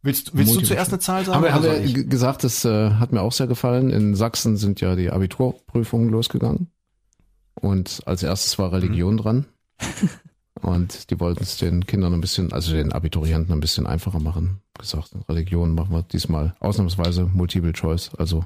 [0.02, 1.36] Willst, willst du Multiple zuerst eine Zahl sagen?
[1.36, 3.90] Haben wir, haben wir gesagt, das äh, hat mir auch sehr gefallen.
[3.90, 6.68] In Sachsen sind ja die Abiturprüfungen losgegangen.
[7.54, 8.74] Und als erstes war Mhm.
[8.74, 9.46] Religion dran.
[10.62, 14.60] Und die wollten es den Kindern ein bisschen, also den Abiturienten ein bisschen einfacher machen.
[14.78, 18.44] Gesagt, Religion machen wir diesmal ausnahmsweise Multiple Choice, also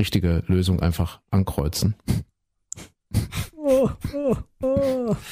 [0.00, 1.94] richtige Lösung einfach ankreuzen.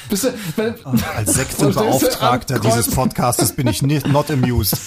[0.09, 0.75] Bist du, wenn,
[1.15, 4.77] Als Sektenbeauftragter dieses Podcastes bin ich nicht, not amused.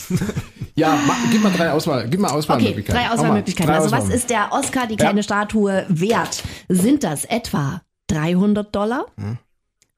[0.74, 2.94] ja, ma, gib mal drei Auswahl, gib mal Okay, Auswahlmöglichkeiten.
[2.94, 3.14] drei Hau mal.
[3.14, 3.72] Auswahlmöglichkeiten.
[3.72, 5.22] Drei Also was ist der Oscar, die kleine Ja.
[5.22, 6.42] Statue, wert?
[6.68, 9.06] Sind das etwa 300 Dollar?
[9.16, 9.38] Hm.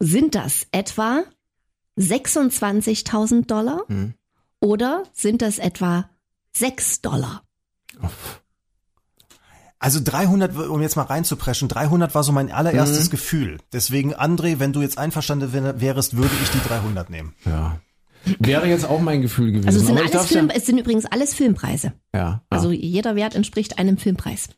[0.01, 1.24] Sind das etwa
[1.99, 3.82] 26.000 Dollar?
[3.88, 4.14] Hm.
[4.61, 6.09] Oder sind das etwa
[6.57, 7.42] 6 Dollar?
[9.80, 13.11] Also 300, um jetzt mal reinzupreschen, 300 war so mein allererstes Mhm.
[13.11, 13.59] Gefühl.
[13.72, 17.34] Deswegen, André, wenn du jetzt einverstanden wär- wärest, würde ich die 300 nehmen.
[17.44, 17.78] Ja.
[18.40, 19.68] Wäre jetzt auch mein Gefühl gewesen.
[19.68, 21.92] Also es sind, alles Film, es sind übrigens alles Filmpreise.
[22.12, 22.42] ja, ja.
[22.51, 24.49] Also jeder Wert entspricht einem Filmpreis.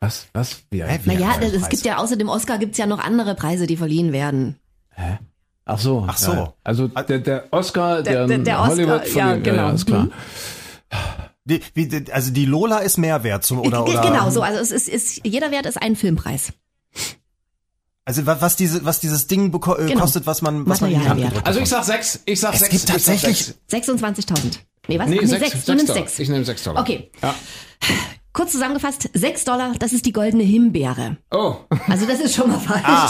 [0.00, 0.62] Was, was?
[0.70, 3.34] Wie, Hä, wie, Naja, Ja, es gibt ja außer dem Oscar gibt's ja noch andere
[3.34, 4.56] Preise, die verliehen werden.
[5.66, 6.04] Ach so.
[6.08, 6.32] Ach so.
[6.32, 6.54] Ja.
[6.64, 9.68] Also der, der Oscar, Der- der, der- der Oscar, Hollywood ja, genau.
[9.68, 10.04] Ja, ist klar.
[10.04, 10.12] Mhm.
[11.44, 14.00] Wie, wie, also die Lola ist Mehrwert zum, oder, oder?
[14.02, 14.42] Genau so.
[14.42, 16.52] Also es ist, ist jeder Wert ist ein Filmpreis.
[18.04, 20.00] Also wa- was diese, was dieses Ding äh, Genau.
[20.00, 22.20] kostet, was man, was man gedrückt Also ich sag sechs.
[22.24, 22.70] Ich sag Es sechs.
[22.72, 23.88] gibt tatsächlich- sechs.
[23.88, 24.58] 26.000.
[24.88, 25.08] Nee, was?
[25.08, 25.64] Nee, Ach, nee, sechs, sechs.
[25.64, 26.18] Du nimmst sechs.
[26.18, 26.80] Ich nehme sechs Dollar.
[26.82, 27.10] Okay.
[27.22, 27.34] Ja.
[28.32, 31.16] Kurz zusammengefasst, 6 Dollar, das ist die goldene Himbeere.
[31.32, 31.56] Oh.
[31.88, 32.84] Also das ist schon mal falsch.
[32.84, 33.08] Ah.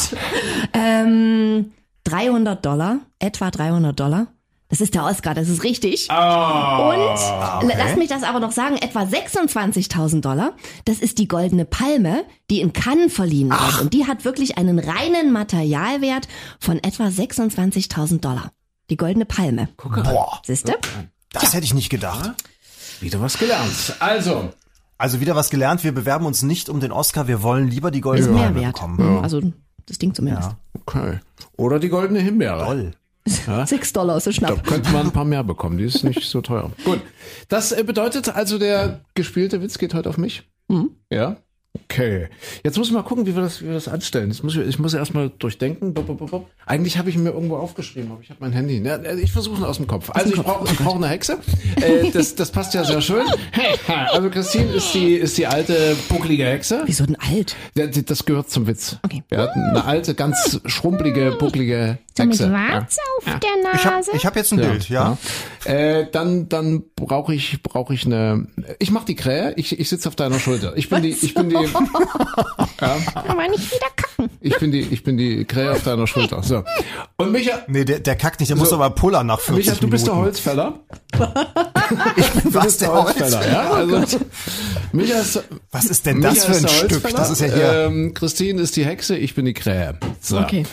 [0.73, 1.73] Ähm,
[2.05, 4.29] 300 Dollar, etwa 300 Dollar.
[4.71, 6.09] Das ist der Oscar, das ist richtig.
[6.11, 6.89] Ah.
[6.91, 7.77] Und okay.
[7.77, 10.53] lass mich das aber noch sagen, etwa 26.000 Dollar,
[10.85, 13.81] das ist die goldene Palme, die in Cannes verliehen wird.
[13.81, 16.29] Und die hat wirklich einen reinen Materialwert
[16.61, 18.53] von etwa 26.000 Dollar.
[18.91, 19.69] Die goldene Palme.
[19.77, 20.73] Boah, Siehst du?
[21.33, 22.31] das hätte ich nicht gedacht.
[23.01, 23.97] Wieder was gelernt.
[23.99, 24.51] Also.
[25.01, 28.01] Also wieder was gelernt, wir bewerben uns nicht um den Oscar, wir wollen lieber die
[28.03, 28.75] goldene mehr Palme wert.
[28.75, 29.19] bekommen.
[29.23, 29.41] Also
[29.87, 30.51] das Ding zumindest.
[30.51, 31.19] Ja, Okay.
[31.57, 32.65] Oder die goldene Himbeere.
[32.65, 32.91] toll.
[33.27, 34.67] 6 Dollar ist so Da schnapp.
[34.67, 35.79] könnte man ein paar mehr bekommen.
[35.79, 36.71] Die ist nicht so teuer.
[36.85, 37.01] Gut.
[37.49, 40.49] Das äh, bedeutet also, der gespielte Witz geht heute auf mich.
[40.69, 40.91] Mhm.
[41.11, 41.37] Ja.
[41.85, 42.29] Okay.
[42.65, 44.29] Jetzt muss ich mal gucken, wie wir das, wie wir das anstellen.
[44.31, 45.95] Jetzt muss ich, ich muss erstmal durchdenken.
[45.95, 46.51] Bop, bop, bop, bop.
[46.67, 48.79] Eigentlich habe ich ihn mir irgendwo aufgeschrieben, aber ich habe mein Handy.
[48.79, 50.11] Ja, äh, ich versuche ihn aus dem Kopf.
[50.11, 51.39] Also ich brauche ich brauch eine Hexe.
[51.81, 53.25] Äh, das, das passt ja sehr schön.
[54.13, 56.83] Also Christine ist die, ist die alte, bucklige Hexe.
[56.87, 57.55] Wieso denn alt?
[57.77, 58.97] Ja, die- Das gehört zum Witz.
[59.03, 59.23] Okay.
[59.31, 62.53] Ja, eine alte, ganz schrumpelige, bucklige So mit Hexe.
[62.53, 64.11] Warz auf der Ich habe Nase.
[64.15, 65.17] ich hab jetzt ein Bild, ja.
[65.67, 65.73] ja.
[65.73, 68.47] Äh, dann dann brauche ich brauche ich eine.
[68.79, 69.53] Ich mach die Krähe.
[69.57, 70.77] Ich, ich sitze auf deiner Schulter.
[70.77, 71.11] Ich bin die.
[71.11, 71.57] Ich bin die.
[71.75, 74.31] Aber nicht wieder kacken.
[74.41, 74.81] Ich bin die.
[74.81, 76.43] Ich bin die Krähe auf deiner Schulter.
[76.43, 76.63] So.
[77.17, 77.61] Und Micha.
[77.69, 78.77] Nee, der, der kackt nicht, der muss So.
[78.77, 80.27] aber pullern nach 40 Micha, du bist der Minuten.
[80.27, 80.81] Holzfäller.
[82.17, 83.71] Ich Du bist der Holzfäller, ja?
[83.73, 84.19] Also,
[84.93, 85.43] Micha ist,
[85.73, 87.15] Was ist denn Micha das für ist ein Stück?
[87.17, 87.73] Das ist ja hier.
[87.87, 89.99] Ähm, Christine ist die Hexe, ich bin die Krähe.
[90.21, 90.39] So.
[90.39, 90.65] Okay.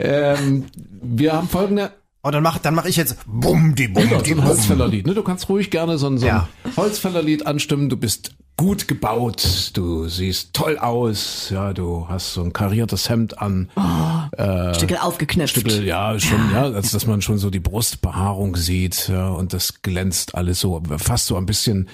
[0.00, 0.64] Ähm,
[1.02, 1.92] wir haben folgende.
[2.24, 4.44] Oh, dann mach, dann mach ich jetzt Bum, die Bum, Ja, die so ein.
[4.48, 5.06] Holzfällerlied.
[5.06, 5.14] Ne?
[5.14, 6.48] Du kannst ruhig gerne so ein, so ein Ja.
[6.76, 7.88] Holzfällerlied anstimmen.
[7.88, 9.70] Du bist gut gebaut.
[9.74, 11.50] Du siehst toll aus.
[11.50, 13.70] Ja, du hast so ein kariertes Hemd an.
[14.74, 15.56] Stückel aufgeknüpft.
[15.56, 19.82] Stückel, ja, schon, ja, als dass man schon so die Brustbehaarung sieht, ja, und das
[19.82, 21.88] glänzt alles so, fast so ein bisschen,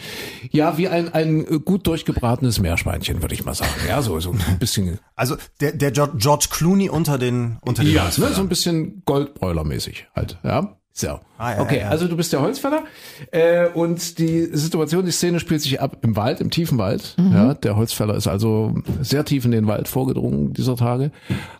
[0.50, 3.70] ja, wie ein, ein gut durchgebratenes Meerschweinchen, würde ich mal sagen.
[3.88, 8.04] Ja, so, so ein bisschen, Also der, der George Clooney unter den unter den ja,
[8.04, 10.76] ne, so ein bisschen Goldbräulermäßig halt, ja.
[11.00, 11.18] So.
[11.38, 11.88] Ah, ja, okay, ja, ja.
[11.88, 12.84] also du bist der Holzfäller
[13.30, 17.14] äh, und die Situation, die Szene spielt sich ab im Wald, im tiefen Wald.
[17.16, 17.32] Mhm.
[17.32, 21.10] Ja, der Holzfäller ist also sehr tief in den Wald vorgedrungen dieser Tage,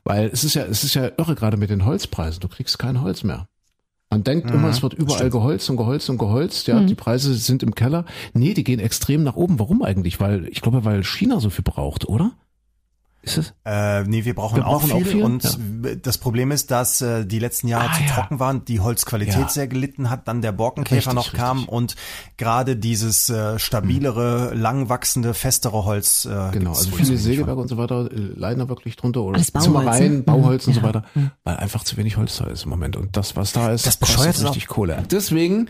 [0.05, 2.41] weil es ist ja, es ist ja irre gerade mit den Holzpreisen.
[2.41, 3.47] Du kriegst kein Holz mehr.
[4.11, 6.69] Man denkt immer, es wird überall geholzt und geholzt und geholzt.
[6.69, 6.75] Mhm.
[6.75, 8.05] Ja, die Preise sind im Keller.
[8.35, 9.59] Nee, die gehen extrem nach oben.
[9.59, 10.21] Warum eigentlich?
[10.21, 12.33] Weil ich glaube, weil China so viel braucht, oder?
[13.23, 13.53] Ist es?
[13.67, 15.95] Äh, nee, wir brauchen, Wir auch, brauchen auch viel, viel, und ja.
[16.03, 18.09] das Problem ist, dass äh, die letzten Jahre Ah, zu ja.
[18.15, 19.49] trocken waren, die Holzqualität Ja.
[19.49, 21.73] sehr gelitten hat, dann der Borkenkäfer Richtig, noch kam richtig.
[21.73, 21.97] und
[22.39, 28.11] gerade dieses äh, stabilere, langwachsende, festere Holz äh, Genau, also viele Sägewerke und so weiter
[28.11, 30.23] äh, leiden da wirklich drunter oder Alles Bauholz, Zimmereien, ne?
[30.23, 31.05] Bauholz und so weiter,
[31.45, 33.97] weil einfach zu wenig Holz da ist im Moment und das, was da ist, Das
[33.99, 35.03] bescheuert kostet richtig Kohle.
[35.11, 35.69] Deswegen,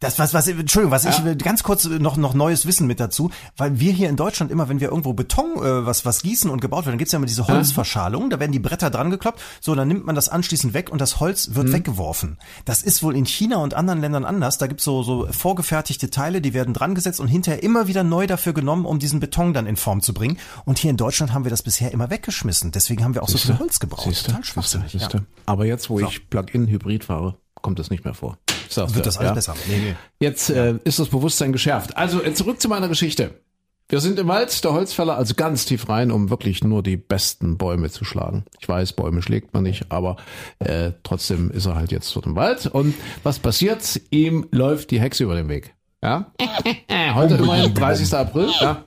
[0.00, 3.30] Das was was Entschuldigung, was ich will ganz kurz noch noch neues Wissen mit dazu,
[3.58, 6.62] weil wir hier in Deutschland immer, wenn wir irgendwo Beton äh, was was gießen und
[6.62, 9.74] gebaut wird, dann gibt's ja immer diese Holzverschalung, da werden die Bretter dran gekloppt, so
[9.74, 12.38] dann nimmt man das anschließend weg und das Holz wird weggeworfen.
[12.64, 16.40] Das ist wohl in China und anderen Ländern anders, da gibt's so so vorgefertigte Teile,
[16.40, 19.66] die werden dran gesetzt und hinterher immer wieder neu dafür genommen, um diesen Beton dann
[19.66, 20.38] in Form zu bringen.
[20.64, 23.36] Und hier in Deutschland haben wir das bisher immer weggeschmissen, deswegen haben wir auch so
[23.36, 24.08] viel Holz gebraucht.
[24.08, 24.92] siehst du, Total siehst du, schwachsinnig.
[24.92, 25.20] siehst Ja.
[25.44, 28.38] Aber jetzt, wo ich Plug-in-Hybrid fahre, kommt das nicht mehr vor.
[28.70, 29.34] Sagst Wird du, das alles ja?
[29.34, 29.54] besser?
[29.68, 29.94] Nee, nee.
[30.20, 31.96] Jetzt äh, ist das Bewusstsein geschärft.
[31.96, 33.40] Also äh, zurück zu meiner Geschichte.
[33.88, 37.58] Wir sind im Wald, der Holzfäller, also ganz tief rein, um wirklich nur die besten
[37.58, 38.44] Bäume zu schlagen.
[38.60, 40.14] Ich weiß, Bäume schlägt man nicht, aber
[40.60, 42.66] äh, trotzdem ist er halt jetzt dort im Wald.
[42.66, 42.94] Und
[43.24, 44.00] was passiert?
[44.10, 45.74] Ihm läuft die Hexe über den Weg.
[46.04, 46.32] Ja?
[47.14, 48.14] Heute immerhin 30.
[48.14, 48.48] April.
[48.60, 48.84] Ja.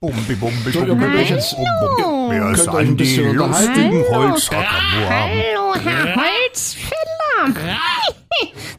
[0.00, 1.64] Bumbi, bumbi, So, ihr könnt euch jetzt- bum,
[2.02, 2.30] bum.
[2.30, 3.72] Wer ist könnt euch ein bisschen unterhalten.
[3.72, 4.66] Hallo, Herr Holzfäller.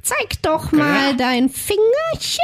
[0.01, 2.39] Zeig doch mal dein Fingerchen.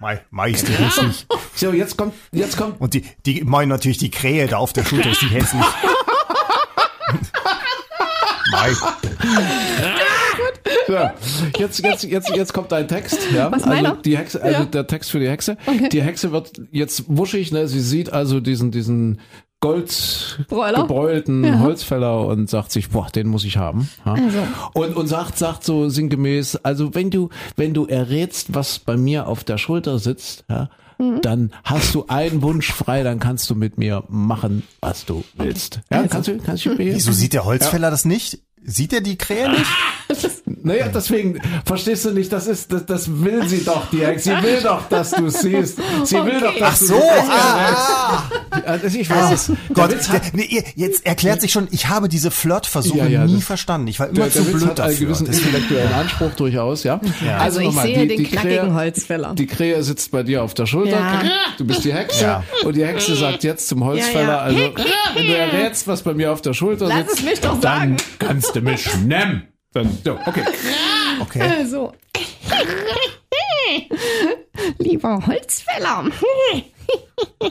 [0.00, 1.26] Mei, Meister hässlich.
[1.54, 4.84] So, jetzt kommt, jetzt kommt, Und die, die meinen natürlich die Krähe da auf der
[4.84, 5.64] Schulter ist die hässlich.
[8.50, 8.72] Mei.
[10.88, 11.14] ja,
[11.58, 13.18] jetzt, jetzt, jetzt, jetzt kommt dein Text.
[13.32, 13.52] Ja?
[13.52, 14.64] Was also die Hexe, also Ja.
[14.66, 15.56] der Text für die Hexe.
[15.92, 17.68] Die Hexe wird jetzt wuschig, ne?
[17.68, 19.20] Sie sieht also diesen, diesen
[19.60, 20.82] Gold Bräuler?
[20.82, 21.58] gebräulten Ja.
[21.58, 23.88] Holzfäller und sagt sich, boah, den muss ich haben.
[24.06, 24.14] Ja?
[24.14, 24.38] Also.
[24.74, 29.26] Und, und sagt, sagt so sinngemäß, also wenn du, wenn du errätst, was bei mir
[29.26, 30.68] auf der Schulter sitzt, ja,
[31.00, 31.20] Mhm.
[31.22, 35.80] dann hast du einen Wunsch frei, dann kannst du mit mir machen, was du willst.
[35.92, 36.08] Ja, Also.
[36.08, 38.40] kannst du, kannst du mir Wieso sieht der Holzfäller das nicht?
[38.64, 39.66] Sieht er die Krähe nicht?
[40.68, 44.36] Naja, deswegen, verstehst du nicht, das ist, das, das will sie doch, die Hexe.
[44.36, 45.78] Sie will doch, dass du es siehst.
[46.04, 47.00] Sie will doch, dass Ach du so, sie
[47.30, 48.22] ah,
[48.64, 48.96] errätst.
[48.96, 49.52] Ich weiß es.
[49.74, 53.44] Gott, der nee, jetzt erklärt sich schon, ich habe diese Flirtversuche Ja, ja, nie das-
[53.44, 53.88] verstanden.
[53.88, 55.06] Ich war immer der, zu der Witz blöd hat einen dafür.
[55.06, 57.00] gewissen Deswegen- intellektuellen Anspruch durchaus, ja.
[57.38, 59.34] Also ich nochmal, sehe die- den die knackigen Krähe- Holzfäller.
[59.34, 60.96] Die Krähe sitzt bei dir auf der Schulter.
[60.98, 61.22] Ja.
[61.56, 62.22] Du bist die Hexe.
[62.24, 62.44] Ja.
[62.64, 64.68] Und die Hexe sagt jetzt zum Holzfäller, Ja, ja.
[64.68, 67.58] also, wenn du errätst, was bei mir auf der Schulter Lass sitzt, es mich doch
[67.60, 69.42] dann kannst du mich nehmen.
[69.78, 70.44] Dann, so, okay.
[71.20, 71.40] Okay.
[71.42, 71.92] Also.
[74.78, 76.04] Lieber Holzfäller,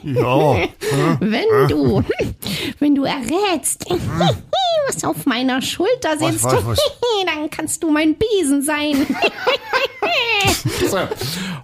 [0.03, 0.55] Ja.
[1.19, 2.01] wenn du,
[2.79, 3.85] wenn du errätst,
[4.87, 6.79] was auf meiner Schulter sitzt, was, was?
[7.25, 9.05] dann kannst du mein Besen sein.
[10.89, 10.97] So.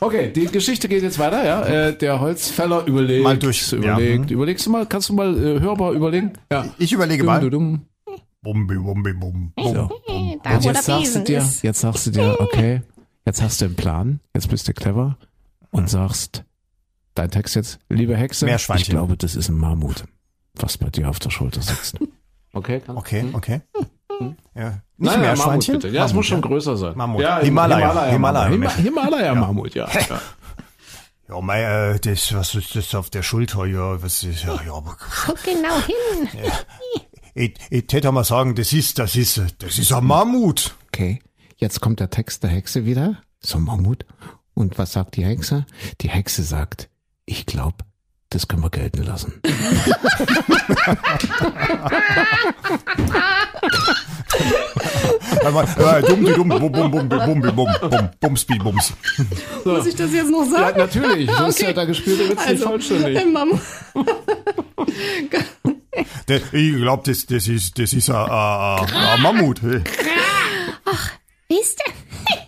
[0.01, 1.61] Okay, die Geschichte geht jetzt weiter, ja.
[1.65, 3.77] Äh, der Holzfäller überlegt, Mal durch, ja.
[3.77, 4.35] überlegt, Mhm.
[4.35, 6.33] überlegst du mal, kannst du mal äh, hörbar überlegen?
[6.51, 6.65] Ja.
[6.77, 7.39] Ich überlege mal.
[8.43, 9.53] Bumbi, bumbi, bum.
[9.55, 9.73] bum.
[9.73, 9.89] So.
[10.43, 12.81] Da, Und jetzt sagst du dir, jetzt sagst du dir, okay,
[13.25, 15.17] jetzt hast du einen Plan, jetzt bist du clever
[15.71, 16.43] und sagst,
[17.15, 18.83] dein Text jetzt, liebe Hexe, Meerschweinchen.
[18.83, 20.03] ich glaube, das ist ein Mammut,
[20.55, 21.97] was bei dir auf der Schulter sitzt.
[22.55, 23.61] Okay, kann Okay, okay.
[24.53, 24.69] Ja.
[24.69, 25.73] Nicht Nein, Meerschweinchen?
[25.73, 25.95] Mammut bitte.
[25.95, 26.47] Ja, es muss schon ja.
[26.47, 26.95] größer sein.
[26.95, 27.23] Mammut.
[27.23, 28.11] Ja, Himalaya.
[28.11, 28.11] Himalaya.
[28.11, 28.49] Himalaya.
[28.51, 29.89] Himalaya, Himalaya Mammut, ja.
[29.89, 30.21] ja.
[31.29, 33.65] Ja, mei, äh, das, was ist das auf der Schulter?
[33.65, 34.83] Ja, was ist, ja, ja,
[35.25, 36.29] Guck genau hin
[37.33, 40.75] ich, ich tät mal sagen, das ist, das ist, das ist ein Mammut.
[40.87, 41.21] Okay,
[41.57, 43.21] jetzt kommt der Text der Hexe wieder.
[43.39, 44.05] So ein Mammut.
[44.53, 45.65] Und was sagt die Hexe?
[46.01, 46.89] Die Hexe sagt,
[47.25, 47.77] ich glaube,
[48.29, 49.41] das können wir gelten lassen.
[59.65, 60.77] Muss ich das jetzt noch sagen?
[60.79, 61.29] Ja, natürlich.
[61.31, 61.69] Sonst okay.
[61.69, 63.23] hat er gespielt, wird es nicht also, vollständig.
[66.25, 69.61] Das, ich glaube, das, das ist, das ist ein, ein, ein Mammut.
[69.61, 69.83] hey.
[71.49, 71.93] Wisst ihr?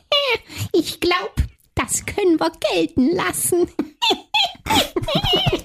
[0.73, 1.31] Ich glaube,
[1.73, 3.69] das können wir gelten lassen.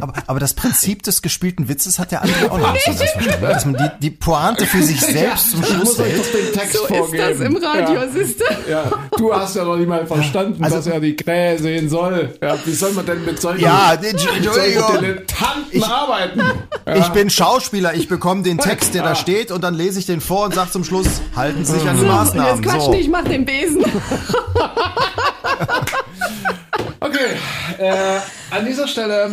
[0.00, 3.10] Aber, aber das Prinzip des gespielten Witzes hat der andere auch noch nicht so ganz
[3.10, 3.42] verstanden.
[3.42, 6.18] Dass man die, die Pointe für sich selbst zum Ich Schluss hält.
[6.18, 7.24] doch den Text So ist vorgeben.
[7.28, 8.08] das im Radio, Ja.
[8.12, 8.44] siehst du?
[8.70, 12.34] Ja, du hast ja noch nicht mal verstanden, Also- dass er die Krähe sehen soll.
[12.42, 14.98] Ja, wie soll man denn mit solchen, Ja, Entschuldigung.
[15.00, 16.42] Dilettanten arbeiten?
[16.96, 20.20] Ich bin Schauspieler, ich bekomme den Text, der da steht, und dann lese ich den
[20.20, 21.06] vor und sage zum Schluss,
[21.36, 22.54] halten Sie sich an die So, Maßnahmen.
[22.56, 22.90] jetzt quatsch So.
[22.90, 23.84] nicht, mach den Besen.
[27.00, 27.36] Okay,
[27.78, 28.18] äh,
[28.50, 29.32] an dieser Stelle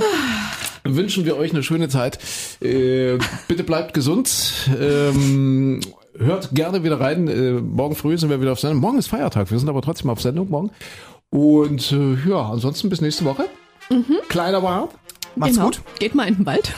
[0.83, 2.19] wünschen wir euch eine schöne Zeit.
[2.61, 4.69] Äh, bitte bleibt gesund.
[4.79, 5.81] Ähm,
[6.17, 7.27] hört gerne wieder rein.
[7.27, 8.79] Äh, morgen früh sind wir wieder auf Sendung.
[8.81, 10.71] Morgen ist Feiertag, wir sind aber trotzdem auf Sendung morgen.
[11.31, 13.45] Und äh, ja, ansonsten bis nächste Woche.
[14.29, 14.89] Kleiner war.
[15.35, 15.65] Macht's Genau.
[15.67, 15.81] gut.
[15.99, 16.71] Geht mal in den Wald.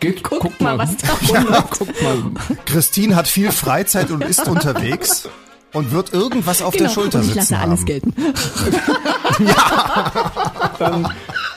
[0.00, 2.16] Geht, Guckt guckt mal, was da ja, guckt mal.
[2.64, 5.28] Christine hat viel Freizeit und ist unterwegs
[5.72, 7.32] und wird irgendwas auf der Schulter Genau.
[7.32, 7.86] und ich sitzen lasse alles haben.
[7.86, 8.14] gelten.
[10.78, 11.08] Dann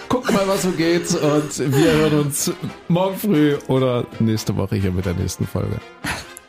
[0.10, 1.14] guckt mal, was so geht.
[1.16, 2.52] Und wir hören uns
[2.88, 5.80] morgen früh oder nächste Woche hier mit der nächsten Folge.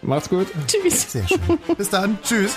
[0.02, 0.46] Macht's gut.
[0.66, 1.12] Tschüss.
[1.12, 1.40] Sehr schön.
[1.76, 2.18] Bis dann.
[2.22, 2.52] Tschüss.